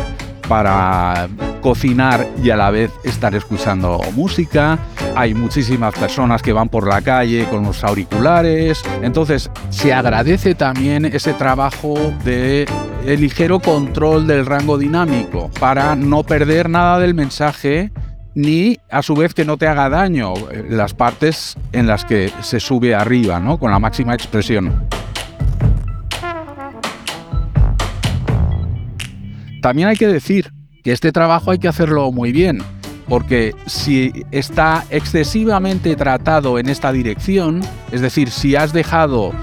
para 0.48 1.30
cocinar 1.62 2.28
y 2.44 2.50
a 2.50 2.58
la 2.58 2.72
vez 2.72 2.92
estar 3.04 3.34
escuchando 3.36 4.02
música. 4.16 4.80
Hay 5.16 5.34
muchísimas 5.34 5.94
personas 5.94 6.42
que 6.42 6.52
van 6.52 6.70
por 6.70 6.88
la 6.88 7.02
calle 7.02 7.46
con 7.50 7.64
los 7.64 7.84
auriculares. 7.84 8.84
Entonces, 9.02 9.50
se 9.70 9.94
agradece 9.94 10.56
también 10.56 11.06
ese 11.06 11.34
trabajo 11.34 11.96
de 12.26 12.66
ligero 13.06 13.60
control 13.60 14.28
del 14.28 14.46
rango 14.46 14.78
dinámico 14.78 15.50
para 15.60 15.96
no 15.96 16.24
perder 16.24 16.70
nada 16.70 17.00
del 17.00 17.14
mensaje 17.14 17.92
ni 18.36 18.78
a 18.90 19.02
su 19.02 19.16
vez 19.16 19.34
que 19.34 19.46
no 19.46 19.58
te 19.58 19.68
haga 19.68 19.90
daño 19.90 20.34
eh, 20.52 20.66
las 20.70 20.94
partes 20.94 21.58
en 21.72 21.88
las 21.88 22.06
que 22.06 22.32
se 22.42 22.60
sube 22.60 22.96
arriba, 22.96 23.40
¿no? 23.40 23.58
Con 23.58 23.72
la 23.72 23.80
máxima 23.80 24.14
expresión. 24.14 24.88
También 29.62 29.90
hay 29.90 29.96
que 29.96 30.08
decir 30.08 30.52
que 30.84 30.92
este 30.92 31.12
trabajo 31.12 31.52
hay 31.52 31.60
que 31.60 31.68
hacerlo 31.68 32.12
muy 32.12 32.32
bien, 32.32 32.60
porque 33.08 33.54
si 33.68 34.12
está 34.32 34.86
excesivamente 34.90 35.96
tratado 35.96 36.58
en 36.58 36.70
esta 36.70 36.92
dirección, 36.92 37.62
es 37.92 38.02
decir, 38.02 38.32
si 38.32 38.56
has 38.56 38.74
dejado 38.74 39.34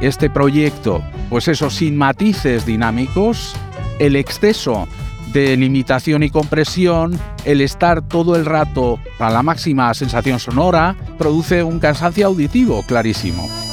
este 0.00 0.30
proyecto, 0.30 1.02
pues 1.28 1.48
eso, 1.48 1.68
sin 1.68 1.96
matices 1.96 2.64
dinámicos, 2.64 3.54
el 3.98 4.16
exceso 4.16 4.88
de 5.32 5.56
limitación 5.56 6.22
y 6.22 6.30
compresión, 6.30 7.18
el 7.44 7.60
estar 7.60 8.02
todo 8.02 8.36
el 8.36 8.44
rato 8.44 8.98
a 9.18 9.30
la 9.30 9.42
máxima 9.42 9.92
sensación 9.94 10.38
sonora, 10.38 10.96
produce 11.18 11.62
un 11.62 11.78
cansancio 11.78 12.26
auditivo 12.26 12.82
clarísimo. 12.86 13.65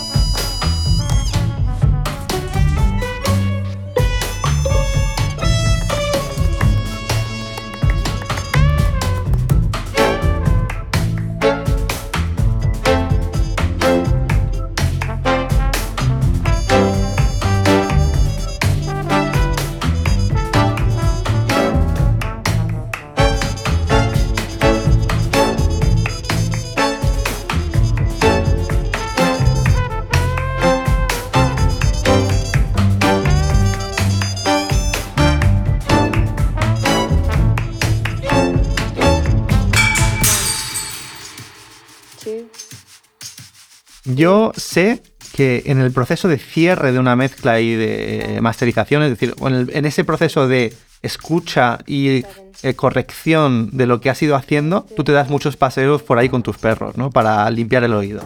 Yo 44.15 44.51
sé 44.55 45.01
que 45.35 45.63
en 45.65 45.79
el 45.79 45.91
proceso 45.91 46.27
de 46.27 46.37
cierre 46.37 46.91
de 46.91 46.99
una 46.99 47.15
mezcla 47.15 47.59
y 47.59 47.75
de 47.75 48.39
masterización, 48.41 49.03
es 49.03 49.09
decir, 49.09 49.33
en, 49.41 49.85
ese 49.85 50.03
proceso 50.03 50.47
de 50.47 50.73
escucha 51.01 51.79
y 51.85 52.23
eh, 52.61 52.73
corrección 52.75 53.69
de 53.73 53.87
lo 53.87 53.99
que 53.99 54.09
has 54.09 54.21
ido 54.21 54.35
haciendo, 54.35 54.85
tú 54.95 55.03
te 55.03 55.11
das 55.11 55.29
muchos 55.29 55.57
paseos 55.57 56.03
por 56.03 56.17
ahí 56.17 56.29
con 56.29 56.43
tus 56.43 56.57
perros, 56.57 56.97
¿no? 56.97 57.09
Para 57.09 57.49
limpiar 57.49 57.83
el 57.83 57.93
oído. 57.93 58.21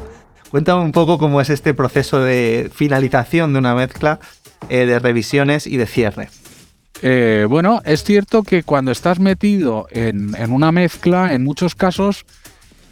Cuéntame 0.50 0.82
un 0.82 0.92
poco 0.92 1.18
cómo 1.18 1.42
es 1.42 1.50
este 1.50 1.74
proceso 1.74 2.20
de 2.20 2.70
finalización 2.74 3.54
de 3.54 3.60
una 3.60 3.76
mezcla, 3.76 4.20
eh, 4.70 4.86
de 4.86 5.00
revisiones 5.00 5.68
y 5.68 5.78
de 5.78 5.86
cierre. 5.86 6.30
Eh, 7.02 7.46
bueno, 7.48 7.82
es 7.86 8.04
cierto 8.04 8.44
que 8.44 8.64
cuando 8.64 8.92
estás 8.92 9.20
metido 9.20 9.88
en, 9.92 10.34
una 10.52 10.72
mezcla, 10.72 11.34
en 11.34 11.44
muchos 11.44 11.76
casos, 11.76 12.26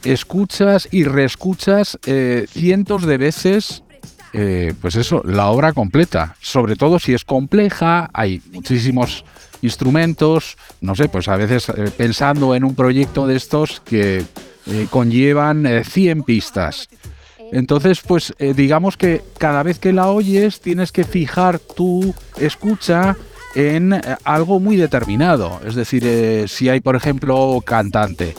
escuchas 0.05 0.87
y 0.91 1.03
reescuchas 1.03 1.99
eh, 2.05 2.45
cientos 2.49 3.05
de 3.05 3.17
veces, 3.17 3.83
eh, 4.33 4.73
pues 4.79 4.95
eso, 4.95 5.21
la 5.25 5.47
obra 5.47 5.73
completa. 5.73 6.35
Sobre 6.39 6.75
todo 6.75 6.99
si 6.99 7.13
es 7.13 7.25
compleja, 7.25 8.09
hay 8.13 8.41
muchísimos 8.53 9.25
instrumentos, 9.61 10.57
no 10.81 10.95
sé, 10.95 11.09
pues 11.09 11.27
a 11.27 11.35
veces 11.35 11.69
eh, 11.69 11.91
pensando 11.95 12.55
en 12.55 12.63
un 12.63 12.75
proyecto 12.75 13.27
de 13.27 13.35
estos 13.35 13.81
que 13.81 14.23
conllevan 14.89 15.83
100 15.83 16.23
pistas. 16.23 16.89
Entonces, 17.51 18.01
pues 18.01 18.33
digamos 18.39 18.97
que 18.97 19.21
cada 19.37 19.61
vez 19.61 19.77
que 19.77 19.93
la 19.93 20.07
oyes 20.07 20.59
tienes 20.59 20.91
que 20.91 21.03
fijar 21.03 21.59
tu 21.59 22.15
escucha 22.39 23.15
en 23.53 24.01
algo 24.23 24.59
muy 24.59 24.75
determinado. 24.75 25.61
Es 25.63 25.75
decir, 25.75 26.49
si 26.49 26.67
hay, 26.67 26.79
por 26.79 26.95
ejemplo, 26.95 27.61
cantante, 27.63 28.33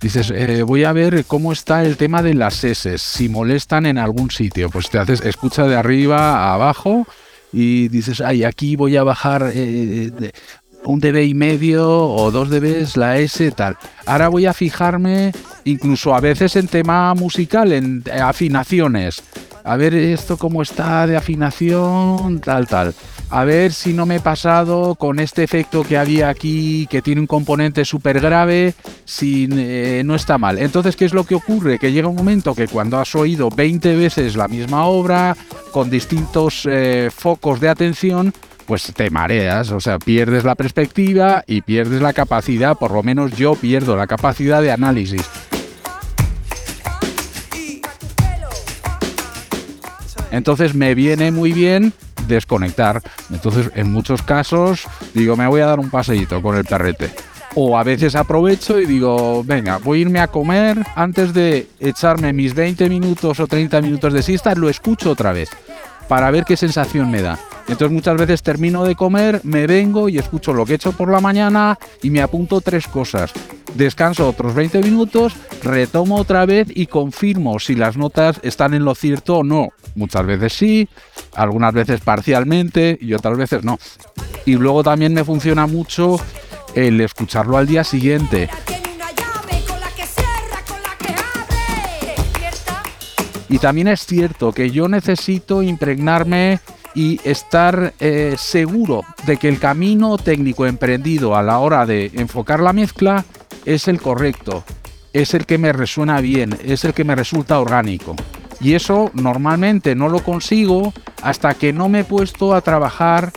dices, 0.00 0.32
eh, 0.34 0.62
voy 0.62 0.84
a 0.84 0.92
ver 0.92 1.24
cómo 1.26 1.52
está 1.52 1.84
el 1.84 1.96
tema 1.96 2.22
de 2.22 2.34
las 2.34 2.64
S, 2.64 2.98
si 2.98 3.28
molestan 3.28 3.86
en 3.86 3.98
algún 3.98 4.30
sitio, 4.30 4.70
pues 4.70 4.88
te 4.90 4.98
haces, 4.98 5.20
escucha 5.20 5.66
de 5.66 5.76
arriba 5.76 6.38
a 6.38 6.54
abajo 6.54 7.06
y 7.52 7.88
dices, 7.88 8.20
ay, 8.20 8.44
aquí 8.44 8.76
voy 8.76 8.96
a 8.96 9.02
bajar 9.02 9.50
eh, 9.54 10.32
un 10.84 11.00
dB 11.00 11.24
y 11.24 11.34
medio 11.34 11.88
o 11.88 12.30
dos 12.30 12.50
dBs 12.50 12.96
la 12.96 13.18
S, 13.18 13.50
tal. 13.52 13.76
Ahora 14.06 14.28
voy 14.28 14.46
a 14.46 14.52
fijarme 14.52 15.32
incluso 15.64 16.14
a 16.14 16.20
veces 16.20 16.56
en 16.56 16.68
tema 16.68 17.14
musical, 17.14 17.72
en 17.72 18.02
afinaciones. 18.22 19.22
A 19.62 19.76
ver 19.76 19.94
esto 19.94 20.36
cómo 20.36 20.62
está 20.62 21.06
de 21.06 21.16
afinación, 21.16 22.40
tal, 22.40 22.66
tal 22.66 22.94
a 23.30 23.44
ver 23.44 23.72
si 23.72 23.92
no 23.92 24.06
me 24.06 24.16
he 24.16 24.20
pasado 24.20 24.96
con 24.96 25.20
este 25.20 25.44
efecto 25.44 25.84
que 25.84 25.96
había 25.96 26.28
aquí, 26.28 26.88
que 26.90 27.00
tiene 27.00 27.20
un 27.20 27.28
componente 27.28 27.84
súper 27.84 28.20
grave, 28.20 28.74
si 29.04 29.48
eh, 29.52 30.02
no 30.04 30.16
está 30.16 30.36
mal. 30.36 30.58
Entonces, 30.58 30.96
¿qué 30.96 31.04
es 31.04 31.14
lo 31.14 31.24
que 31.24 31.36
ocurre? 31.36 31.78
Que 31.78 31.92
llega 31.92 32.08
un 32.08 32.16
momento 32.16 32.56
que 32.56 32.66
cuando 32.66 32.98
has 32.98 33.14
oído 33.14 33.48
20 33.48 33.94
veces 33.94 34.34
la 34.34 34.48
misma 34.48 34.84
obra, 34.86 35.36
con 35.70 35.90
distintos 35.90 36.66
eh, 36.68 37.08
focos 37.14 37.60
de 37.60 37.68
atención, 37.68 38.34
pues 38.70 38.84
te 38.94 39.10
mareas, 39.10 39.72
o 39.72 39.80
sea, 39.80 39.98
pierdes 39.98 40.44
la 40.44 40.54
perspectiva 40.54 41.42
y 41.44 41.62
pierdes 41.62 42.00
la 42.00 42.12
capacidad, 42.12 42.76
por 42.76 42.92
lo 42.92 43.02
menos 43.02 43.32
yo 43.32 43.56
pierdo 43.56 43.96
la 43.96 44.06
capacidad 44.06 44.62
de 44.62 44.70
análisis. 44.70 45.22
Entonces 50.30 50.76
me 50.76 50.94
viene 50.94 51.32
muy 51.32 51.52
bien 51.52 51.92
desconectar. 52.28 53.02
Entonces, 53.32 53.72
en 53.74 53.90
muchos 53.90 54.22
casos, 54.22 54.86
digo, 55.14 55.34
me 55.36 55.48
voy 55.48 55.62
a 55.62 55.66
dar 55.66 55.80
un 55.80 55.90
paseíto 55.90 56.40
con 56.40 56.56
el 56.56 56.64
perrete. 56.64 57.10
O 57.56 57.76
a 57.76 57.82
veces 57.82 58.14
aprovecho 58.14 58.78
y 58.78 58.86
digo, 58.86 59.42
venga, 59.42 59.78
voy 59.78 59.98
a 59.98 60.02
irme 60.02 60.20
a 60.20 60.28
comer 60.28 60.78
antes 60.94 61.34
de 61.34 61.66
echarme 61.80 62.32
mis 62.32 62.54
20 62.54 62.88
minutos 62.88 63.40
o 63.40 63.48
30 63.48 63.80
minutos 63.82 64.12
de 64.12 64.22
siesta, 64.22 64.54
lo 64.54 64.68
escucho 64.68 65.10
otra 65.10 65.32
vez 65.32 65.50
para 66.06 66.30
ver 66.30 66.44
qué 66.44 66.56
sensación 66.56 67.10
me 67.10 67.20
da. 67.20 67.36
Entonces 67.70 67.94
muchas 67.94 68.16
veces 68.16 68.42
termino 68.42 68.82
de 68.82 68.96
comer, 68.96 69.40
me 69.44 69.68
vengo 69.68 70.08
y 70.08 70.18
escucho 70.18 70.52
lo 70.52 70.66
que 70.66 70.72
he 70.72 70.74
hecho 70.74 70.90
por 70.90 71.08
la 71.08 71.20
mañana 71.20 71.78
y 72.02 72.10
me 72.10 72.20
apunto 72.20 72.60
tres 72.60 72.88
cosas. 72.88 73.32
Descanso 73.74 74.28
otros 74.28 74.56
20 74.56 74.82
minutos, 74.82 75.34
retomo 75.62 76.16
otra 76.16 76.44
vez 76.46 76.66
y 76.74 76.86
confirmo 76.86 77.60
si 77.60 77.76
las 77.76 77.96
notas 77.96 78.40
están 78.42 78.74
en 78.74 78.84
lo 78.84 78.96
cierto 78.96 79.38
o 79.38 79.44
no. 79.44 79.68
Muchas 79.94 80.26
veces 80.26 80.52
sí, 80.52 80.88
algunas 81.36 81.72
veces 81.72 82.00
parcialmente 82.00 82.98
y 83.00 83.14
otras 83.14 83.38
veces 83.38 83.62
no. 83.62 83.78
Y 84.46 84.56
luego 84.56 84.82
también 84.82 85.14
me 85.14 85.22
funciona 85.22 85.68
mucho 85.68 86.16
el 86.74 87.00
escucharlo 87.00 87.56
al 87.56 87.68
día 87.68 87.84
siguiente. 87.84 88.50
Y 93.48 93.58
también 93.58 93.86
es 93.86 94.04
cierto 94.04 94.50
que 94.50 94.72
yo 94.72 94.88
necesito 94.88 95.62
impregnarme 95.62 96.58
y 96.94 97.20
estar 97.24 97.94
eh, 98.00 98.34
seguro 98.38 99.02
de 99.26 99.36
que 99.36 99.48
el 99.48 99.58
camino 99.58 100.18
técnico 100.18 100.66
emprendido 100.66 101.36
a 101.36 101.42
la 101.42 101.58
hora 101.58 101.86
de 101.86 102.10
enfocar 102.14 102.60
la 102.60 102.72
mezcla 102.72 103.24
es 103.64 103.88
el 103.88 104.00
correcto, 104.00 104.64
es 105.12 105.34
el 105.34 105.46
que 105.46 105.58
me 105.58 105.72
resuena 105.72 106.20
bien, 106.20 106.56
es 106.64 106.84
el 106.84 106.94
que 106.94 107.04
me 107.04 107.14
resulta 107.14 107.60
orgánico. 107.60 108.16
Y 108.60 108.74
eso 108.74 109.10
normalmente 109.14 109.94
no 109.94 110.08
lo 110.08 110.22
consigo 110.22 110.92
hasta 111.22 111.54
que 111.54 111.72
no 111.72 111.88
me 111.88 112.00
he 112.00 112.04
puesto 112.04 112.54
a 112.54 112.60
trabajar 112.60 113.32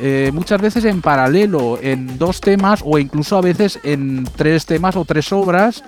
eh, 0.00 0.30
muchas 0.32 0.60
veces 0.60 0.84
en 0.84 1.02
paralelo 1.02 1.78
en 1.82 2.18
dos 2.18 2.40
temas 2.40 2.82
o 2.84 2.98
incluso 2.98 3.36
a 3.36 3.40
veces 3.40 3.80
en 3.82 4.24
tres 4.36 4.64
temas 4.64 4.94
o 4.94 5.04
tres 5.04 5.32
obras 5.32 5.82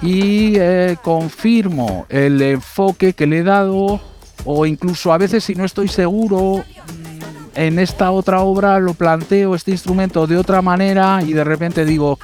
y 0.00 0.54
eh, 0.56 0.96
confirmo 1.02 2.06
el 2.08 2.40
enfoque 2.40 3.12
que 3.12 3.26
le 3.26 3.38
he 3.38 3.42
dado 3.42 4.00
o 4.44 4.66
incluso 4.66 5.12
a 5.12 5.18
veces 5.18 5.44
si 5.44 5.54
no 5.54 5.64
estoy 5.64 5.88
seguro 5.88 6.58
mm, 6.58 7.58
en 7.58 7.78
esta 7.78 8.10
otra 8.10 8.40
obra 8.40 8.78
lo 8.78 8.94
planteo 8.94 9.54
este 9.54 9.70
instrumento 9.70 10.26
de 10.26 10.36
otra 10.36 10.62
manera 10.62 11.20
y 11.26 11.32
de 11.32 11.44
repente 11.44 11.84
digo 11.84 12.18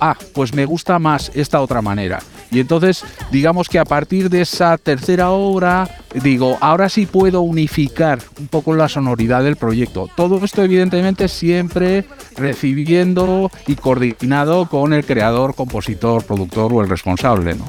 ah 0.00 0.16
pues 0.34 0.54
me 0.54 0.64
gusta 0.64 0.98
más 0.98 1.30
esta 1.34 1.60
otra 1.60 1.82
manera 1.82 2.20
y 2.52 2.60
entonces, 2.60 3.02
digamos 3.30 3.70
que 3.70 3.78
a 3.78 3.86
partir 3.86 4.28
de 4.28 4.42
esa 4.42 4.76
tercera 4.76 5.30
obra, 5.30 5.88
digo, 6.22 6.58
ahora 6.60 6.90
sí 6.90 7.06
puedo 7.06 7.40
unificar 7.40 8.18
un 8.38 8.46
poco 8.46 8.74
la 8.74 8.90
sonoridad 8.90 9.42
del 9.42 9.56
proyecto. 9.56 10.10
Todo 10.14 10.44
esto, 10.44 10.62
evidentemente, 10.62 11.28
siempre 11.28 12.04
recibiendo 12.36 13.50
y 13.66 13.76
coordinado 13.76 14.68
con 14.68 14.92
el 14.92 15.06
creador, 15.06 15.54
compositor, 15.54 16.24
productor 16.24 16.74
o 16.74 16.82
el 16.82 16.90
responsable, 16.90 17.54
¿no? 17.54 17.64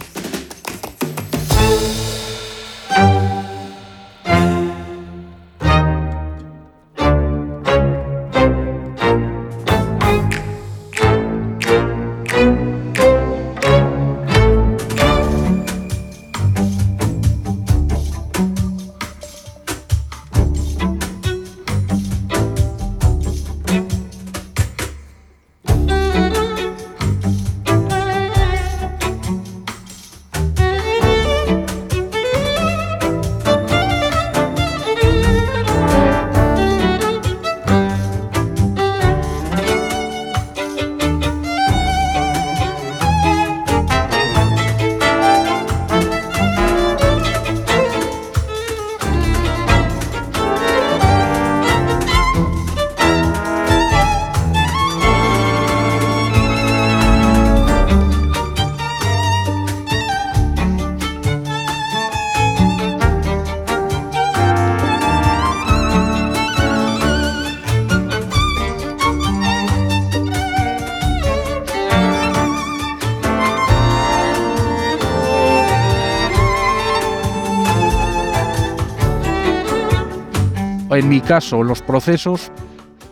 En 80.95 81.09
mi 81.09 81.21
caso, 81.21 81.63
los 81.63 81.81
procesos 81.81 82.51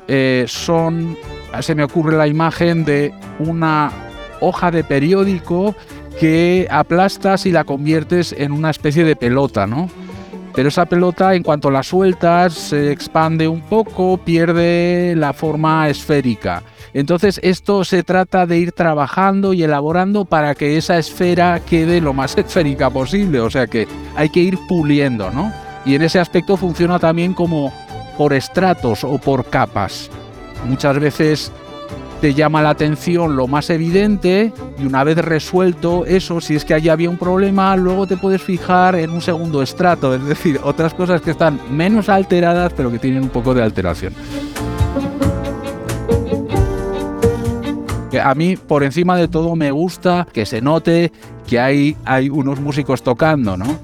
eh, 0.08 0.46
son, 0.48 1.18
se 1.62 1.76
me 1.76 1.84
ocurre 1.84 2.18
la 2.18 2.28
imagen 2.28 2.86
de 2.86 3.14
una 3.40 3.92
hoja 4.40 4.72
de 4.72 4.84
periódico 4.84 5.76
que 6.20 6.68
aplastas 6.70 7.46
y 7.46 7.52
la 7.52 7.64
conviertes 7.64 8.34
en 8.38 8.52
una 8.52 8.70
especie 8.70 9.04
de 9.04 9.16
pelota, 9.16 9.68
¿no? 9.68 9.90
Pero 10.54 10.68
esa 10.68 10.86
pelota, 10.86 11.34
en 11.34 11.44
cuanto 11.44 11.72
la 11.72 11.82
sueltas, 11.82 12.54
se 12.54 12.92
expande 12.92 13.48
un 13.48 13.62
poco, 13.62 14.18
pierde 14.18 15.14
la 15.16 15.32
forma 15.32 15.88
esférica. 15.88 16.64
Entonces 16.94 17.40
esto 17.42 17.86
se 17.86 18.04
trata 18.04 18.46
de 18.46 18.58
ir 18.58 18.74
trabajando 18.74 19.54
y 19.54 19.64
elaborando 19.64 20.26
para 20.26 20.56
que 20.56 20.78
esa 20.78 20.98
esfera 20.98 21.62
quede 21.62 22.02
lo 22.02 22.14
más 22.14 22.38
esférica 22.38 22.90
posible. 22.90 23.40
O 23.40 23.50
sea 23.50 23.68
que 23.68 23.88
hay 24.16 24.30
que 24.30 24.42
ir 24.42 24.60
puliendo, 24.68 25.32
¿no? 25.32 25.54
Y 25.86 25.96
en 25.96 26.04
ese 26.04 26.20
aspecto 26.20 26.58
funciona 26.58 27.00
también 27.00 27.34
como 27.34 27.74
por 28.18 28.34
estratos 28.34 29.04
o 29.04 29.18
por 29.18 29.46
capas. 29.46 30.10
Muchas 30.66 31.00
veces 31.00 31.52
te 32.22 32.36
llama 32.36 32.62
la 32.62 32.70
atención 32.70 33.36
lo 33.36 33.48
más 33.48 33.72
evidente 33.72 34.54
y 34.78 34.86
una 34.86 35.04
vez 35.04 35.18
resuelto 35.18 36.06
eso, 36.06 36.40
si 36.40 36.56
es 36.56 36.64
que 36.64 36.76
allí 36.76 36.88
había 36.88 37.10
un 37.10 37.18
problema, 37.18 37.76
luego 37.76 38.06
te 38.06 38.16
puedes 38.16 38.44
fijar 38.44 38.96
en 38.96 39.10
un 39.10 39.22
segundo 39.22 39.64
estrato, 39.64 40.14
es 40.14 40.24
decir, 40.24 40.60
otras 40.64 40.94
cosas 40.94 41.22
que 41.22 41.32
están 41.32 41.60
menos 41.72 42.10
alteradas 42.10 42.74
pero 42.74 42.92
que 42.92 43.00
tienen 43.00 43.24
un 43.24 43.30
poco 43.30 43.56
de 43.56 43.64
alteración. 43.64 44.14
A 48.24 48.36
mí, 48.36 48.56
por 48.56 48.84
encima 48.84 49.16
de 49.16 49.28
todo, 49.28 49.56
me 49.56 49.72
gusta 49.72 50.28
que 50.32 50.46
se 50.46 50.62
note 50.62 51.12
que 51.48 51.60
hay, 51.60 51.96
hay 52.06 52.30
unos 52.30 52.60
músicos 52.60 53.02
tocando, 53.02 53.58
¿no? 53.58 53.80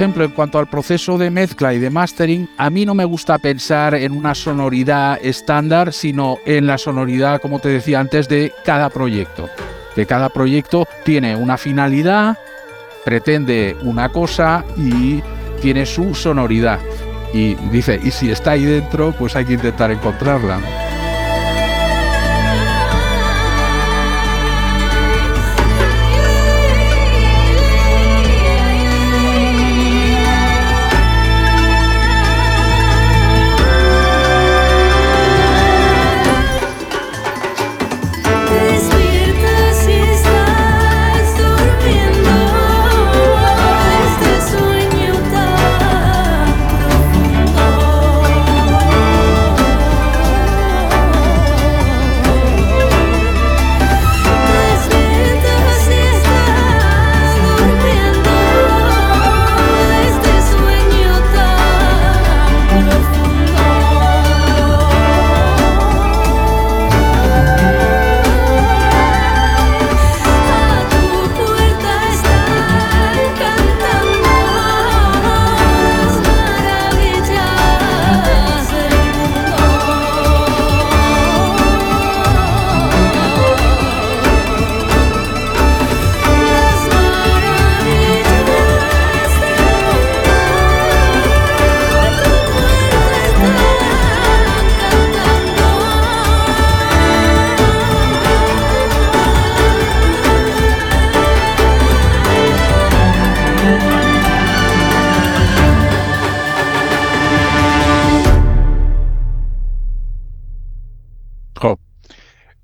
Ejemplo, 0.00 0.24
en 0.24 0.30
cuanto 0.30 0.58
al 0.58 0.66
proceso 0.66 1.18
de 1.18 1.30
mezcla 1.30 1.74
y 1.74 1.78
de 1.78 1.90
mastering, 1.90 2.48
a 2.56 2.70
mí 2.70 2.86
no 2.86 2.94
me 2.94 3.04
gusta 3.04 3.36
pensar 3.36 3.94
en 3.94 4.12
una 4.12 4.34
sonoridad 4.34 5.18
estándar, 5.22 5.92
sino 5.92 6.38
en 6.46 6.66
la 6.66 6.78
sonoridad, 6.78 7.38
como 7.38 7.58
te 7.58 7.68
decía 7.68 8.00
antes, 8.00 8.26
de 8.26 8.50
cada 8.64 8.88
proyecto. 8.88 9.50
Que 9.94 10.06
cada 10.06 10.30
proyecto 10.30 10.88
tiene 11.04 11.36
una 11.36 11.58
finalidad, 11.58 12.38
pretende 13.04 13.76
una 13.82 14.08
cosa 14.08 14.64
y 14.74 15.22
tiene 15.60 15.84
su 15.84 16.14
sonoridad. 16.14 16.78
Y 17.34 17.56
dice, 17.70 18.00
y 18.02 18.10
si 18.10 18.30
está 18.30 18.52
ahí 18.52 18.64
dentro, 18.64 19.12
pues 19.12 19.36
hay 19.36 19.44
que 19.44 19.52
intentar 19.52 19.90
encontrarla. 19.90 20.89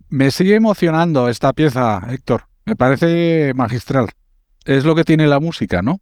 Me 0.09 0.31
sigue 0.31 0.55
emocionando 0.55 1.29
esta 1.29 1.53
pieza, 1.53 2.01
Héctor. 2.11 2.45
Me 2.65 2.77
parece 2.77 3.53
magistral. 3.55 4.09
Es 4.65 4.85
lo 4.85 4.95
que 4.95 5.05
tiene 5.05 5.27
la 5.27 5.41
música, 5.41 5.83
¿no? 5.83 6.01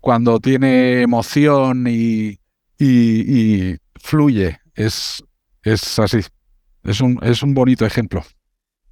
Cuando 0.00 0.38
tiene 0.38 1.02
emoción 1.02 1.86
y, 1.88 2.38
fluye. 4.00 4.58
Es, 4.74 5.22
es 5.62 5.98
así. 5.98 6.20
Es 6.84 7.00
un, 7.00 7.18
es 7.22 7.42
un 7.42 7.54
bonito 7.54 7.86
ejemplo. 7.86 8.22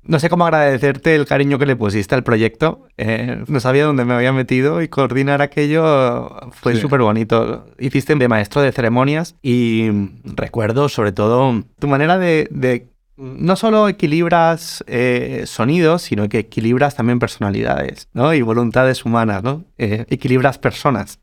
No 0.03 0.21
sé 0.21 0.29
cómo 0.29 0.45
agradecerte 0.45 1.17
el 1.17 1.27
cariño 1.27 1.59
que 1.59 1.67
le 1.67 1.75
pusiste 1.75 2.15
al 2.15 2.23
proyecto. 2.23 2.87
Eh, 2.97 3.43
no 3.49 3.61
sabía 3.61 3.85
dónde 3.85 4.05
me 4.05 4.15
había 4.15 4.33
metido 4.33 4.81
y 4.81 4.89
coordinar 4.89 5.43
aquello 5.43 6.31
fue 6.53 6.77
súper 6.77 7.01
bonito. 7.01 7.67
Hiciste 7.79 8.15
de 8.15 8.29
maestro 8.29 8.63
de 8.63 8.71
ceremonias 8.73 9.35
y 9.43 9.91
recuerdo 10.25 10.89
sobre 10.89 11.13
todo 11.13 11.65
tu 11.79 11.89
manera 11.89 12.19
de 12.19 12.89
no 13.17 13.57
solo 13.57 13.89
equilibras 13.89 14.85
eh, 14.87 15.45
sonidos, 15.47 16.03
sino 16.03 16.29
que 16.29 16.41
equilibras 16.41 16.97
también 16.97 17.19
personalidades, 17.19 18.09
¿no? 18.13 18.35
Y 18.35 18.43
voluntades 18.43 19.05
humanas, 19.05 19.43
¿no? 19.43 19.65
Eh, 19.79 20.05
equilibras 20.09 20.59
personas 20.59 21.19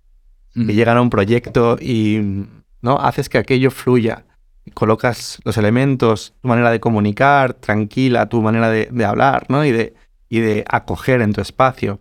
que 0.54 0.74
llegan 0.74 0.98
a 0.98 1.02
un 1.02 1.10
proyecto 1.10 1.78
y, 1.80 2.46
¿no? 2.82 3.00
Haces 3.00 3.30
que 3.30 3.40
aquello 3.40 3.72
fluya. 3.72 4.26
Colocas 4.74 5.40
los 5.44 5.58
elementos, 5.58 6.34
tu 6.42 6.48
manera 6.48 6.72
de 6.72 6.80
comunicar, 6.80 7.54
tranquila, 7.54 8.30
tu 8.30 8.42
manera 8.42 8.70
de, 8.70 9.06
hablar, 9.06 9.46
¿no? 9.50 9.66
Y 9.66 9.72
de, 9.72 9.94
y 10.30 10.40
de 10.40 10.64
acoger 10.70 11.22
en 11.22 11.34
tu 11.34 11.42
espacio. 11.42 12.00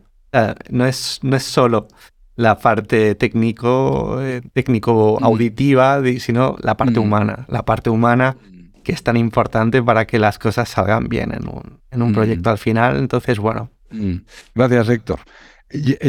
no, 0.71 0.87
es, 0.87 1.19
no 1.23 1.37
es 1.37 1.43
solo 1.43 1.89
la 2.37 2.59
parte 2.59 3.15
técnico, 3.15 4.21
eh, 4.23 4.43
técnico 4.53 5.19
auditiva, 5.23 6.01
sino 6.19 6.57
la 6.61 6.77
parte 6.77 6.99
humana. 6.99 7.47
La 7.49 7.65
parte 7.65 7.91
humana 7.91 8.37
que 8.83 8.93
es 8.93 9.03
tan 9.03 9.17
importante 9.17 9.83
para 9.83 10.07
que 10.07 10.19
las 10.19 10.39
cosas 10.39 10.69
salgan 10.69 11.09
bien 11.09 11.33
en 11.33 11.49
un, 11.49 11.81
en 11.91 12.03
un 12.03 12.11
mm. 12.11 12.15
proyecto 12.15 12.51
al 12.51 12.59
final. 12.59 12.97
Entonces, 12.97 13.39
bueno. 13.39 13.71
Mm. 13.91 14.17
Gracias, 14.55 14.89
Héctor. 14.89 15.21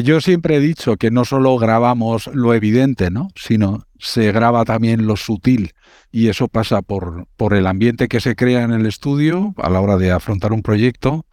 Yo 0.04 0.20
siempre 0.20 0.58
he 0.58 0.60
dicho 0.60 0.98
que 0.98 1.10
no 1.10 1.24
solo 1.24 1.58
grabamos 1.58 2.28
lo 2.34 2.54
evidente, 2.54 3.10
¿no? 3.10 3.30
sino 3.36 3.86
se 3.98 4.32
graba 4.34 4.66
también 4.66 5.08
lo 5.08 5.16
sutil. 5.16 5.72
Y 6.12 6.28
eso 6.28 6.50
pasa 6.50 6.82
por, 6.82 7.28
por 7.38 7.54
el 7.54 7.66
ambiente 7.66 8.10
que 8.10 8.20
se 8.20 8.36
crea 8.36 8.64
en 8.64 8.72
el 8.72 8.86
estudio 8.86 9.54
a 9.58 9.70
la 9.70 9.80
hora 9.80 9.96
de 9.96 10.12
afrontar 10.12 10.52
un 10.52 10.62
proyecto 10.62 11.26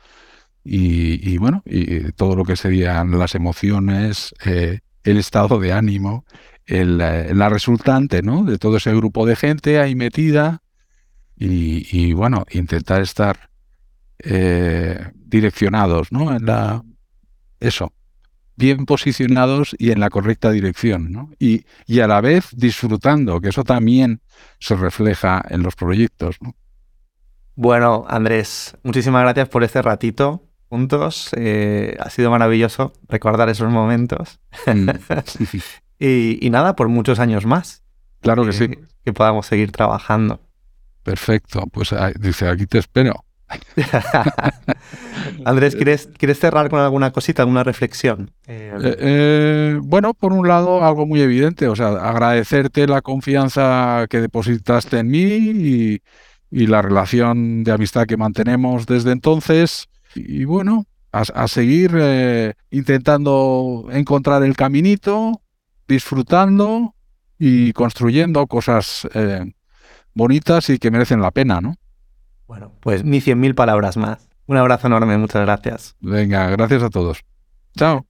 y, 0.63 1.39
bueno, 1.39 1.63
y 1.65 2.13
todo 2.13 2.37
lo 2.37 2.45
que 2.45 2.55
serían 2.55 3.19
las 3.19 3.35
emociones, 3.35 4.33
eh, 4.45 4.81
el 5.03 5.17
estado 5.17 5.59
de 5.59 5.73
ánimo, 5.73 6.25
el, 6.67 6.99
la 6.99 7.49
resultante 7.49 8.23
¿no? 8.23 8.45
de 8.45 8.59
todo 8.59 8.77
ese 8.77 8.95
grupo 8.95 9.27
de 9.27 9.35
gente 9.35 9.81
ahí 9.81 9.97
metida 9.97 10.63
y, 11.41 12.13
bueno, 12.13 12.45
intentar 12.51 13.01
estar 13.01 13.51
eh, 14.19 15.11
direccionados, 15.15 16.13
¿no? 16.13 16.37
En 16.37 16.45
la 16.45 16.83
eso, 17.61 17.93
bien 18.57 18.85
posicionados 18.85 19.75
y 19.79 19.91
en 19.91 20.01
la 20.01 20.11
correcta 20.11 20.51
dirección, 20.51 21.11
¿no? 21.13 21.31
Y, 21.39 21.65
y, 21.87 22.01
a 22.01 22.07
la 22.07 22.21
vez 22.21 22.49
disfrutando, 22.53 23.41
que 23.41 23.49
eso 23.49 23.65
también 23.65 24.21
se 24.59 24.77
refleja 24.77 25.43
en 25.49 25.63
los 25.63 25.77
proyectos, 25.77 26.37
¿no? 26.41 26.55
Bueno, 27.55 28.05
Andrés, 28.09 28.77
muchísimas 28.83 29.23
gracias 29.23 29.49
por 29.49 29.65
este 29.65 29.83
ratito 29.83 30.51
juntos. 30.71 31.31
Eh, 31.37 31.97
ha 32.01 32.09
sido 32.09 32.31
maravilloso 32.31 32.93
recordar 33.09 33.49
esos 33.51 33.71
momentos. 33.71 34.41
Mm. 34.67 34.89
y, 35.99 36.47
y, 36.47 36.51
nada, 36.51 36.77
por 36.77 36.89
muchos 36.89 37.19
años 37.19 37.45
más. 37.45 37.83
Claro 38.21 38.47
que 38.47 38.53
sí. 38.53 38.71
Que 39.05 39.13
podamos 39.13 39.47
seguir 39.47 39.73
trabajando. 39.73 40.41
Perfecto. 41.03 41.67
Pues 41.73 41.95
dice, 42.21 42.49
aquí 42.49 42.67
te 42.67 42.79
espero. 42.79 43.25
Andrés, 45.45 45.75
¿quieres, 45.75 46.09
¿quieres 46.17 46.39
cerrar 46.39 46.71
con 46.71 46.81
alguna 46.81 47.11
cosita, 47.11 47.43
alguna 47.43 47.65
reflexión? 47.65 48.31
Eh, 48.47 48.97
eh, 48.99 49.79
bueno, 49.83 50.15
por 50.15 50.33
un 50.33 50.47
lado, 50.47 50.85
algo 50.85 51.07
muy 51.07 51.21
evidente, 51.21 51.69
o 51.69 51.77
sea, 51.77 51.89
agradecerte 51.89 52.87
la 52.87 53.03
confianza 53.03 54.07
que 54.09 54.21
depositaste 54.21 54.99
en 54.99 55.09
mí 55.09 55.21
y, 55.21 56.01
la 56.51 56.83
relación 56.83 57.63
de 57.63 57.73
amistad 57.73 58.07
que 58.07 58.17
mantenemos 58.17 58.87
desde 58.87 59.13
entonces. 59.13 59.89
Y, 60.15 60.45
bueno, 60.45 60.87
a, 61.13 61.49
seguir 61.49 61.93
eh, 61.95 62.55
intentando 62.71 63.87
encontrar 63.93 64.43
el 64.43 64.57
caminito, 64.57 65.43
disfrutando 65.87 66.95
y 67.39 67.73
construyendo 67.73 68.47
cosas 68.47 69.09
bonitas 70.15 70.69
y 70.71 70.79
que 70.79 70.91
merecen 70.91 71.21
la 71.21 71.31
pena, 71.31 71.61
¿no? 71.61 71.75
Bueno, 72.47 72.73
pues 72.81 73.05
ni 73.05 73.21
cien 73.21 73.39
mil 73.39 73.55
palabras 73.55 73.97
más. 73.97 74.29
Un 74.47 74.57
abrazo 74.57 74.89
enorme, 74.89 75.17
muchas 75.17 75.43
gracias. 75.43 75.95
Venga, 76.01 76.49
gracias 76.51 76.83
a 76.83 76.91
todos. 76.91 77.21
Chao. 77.77 78.10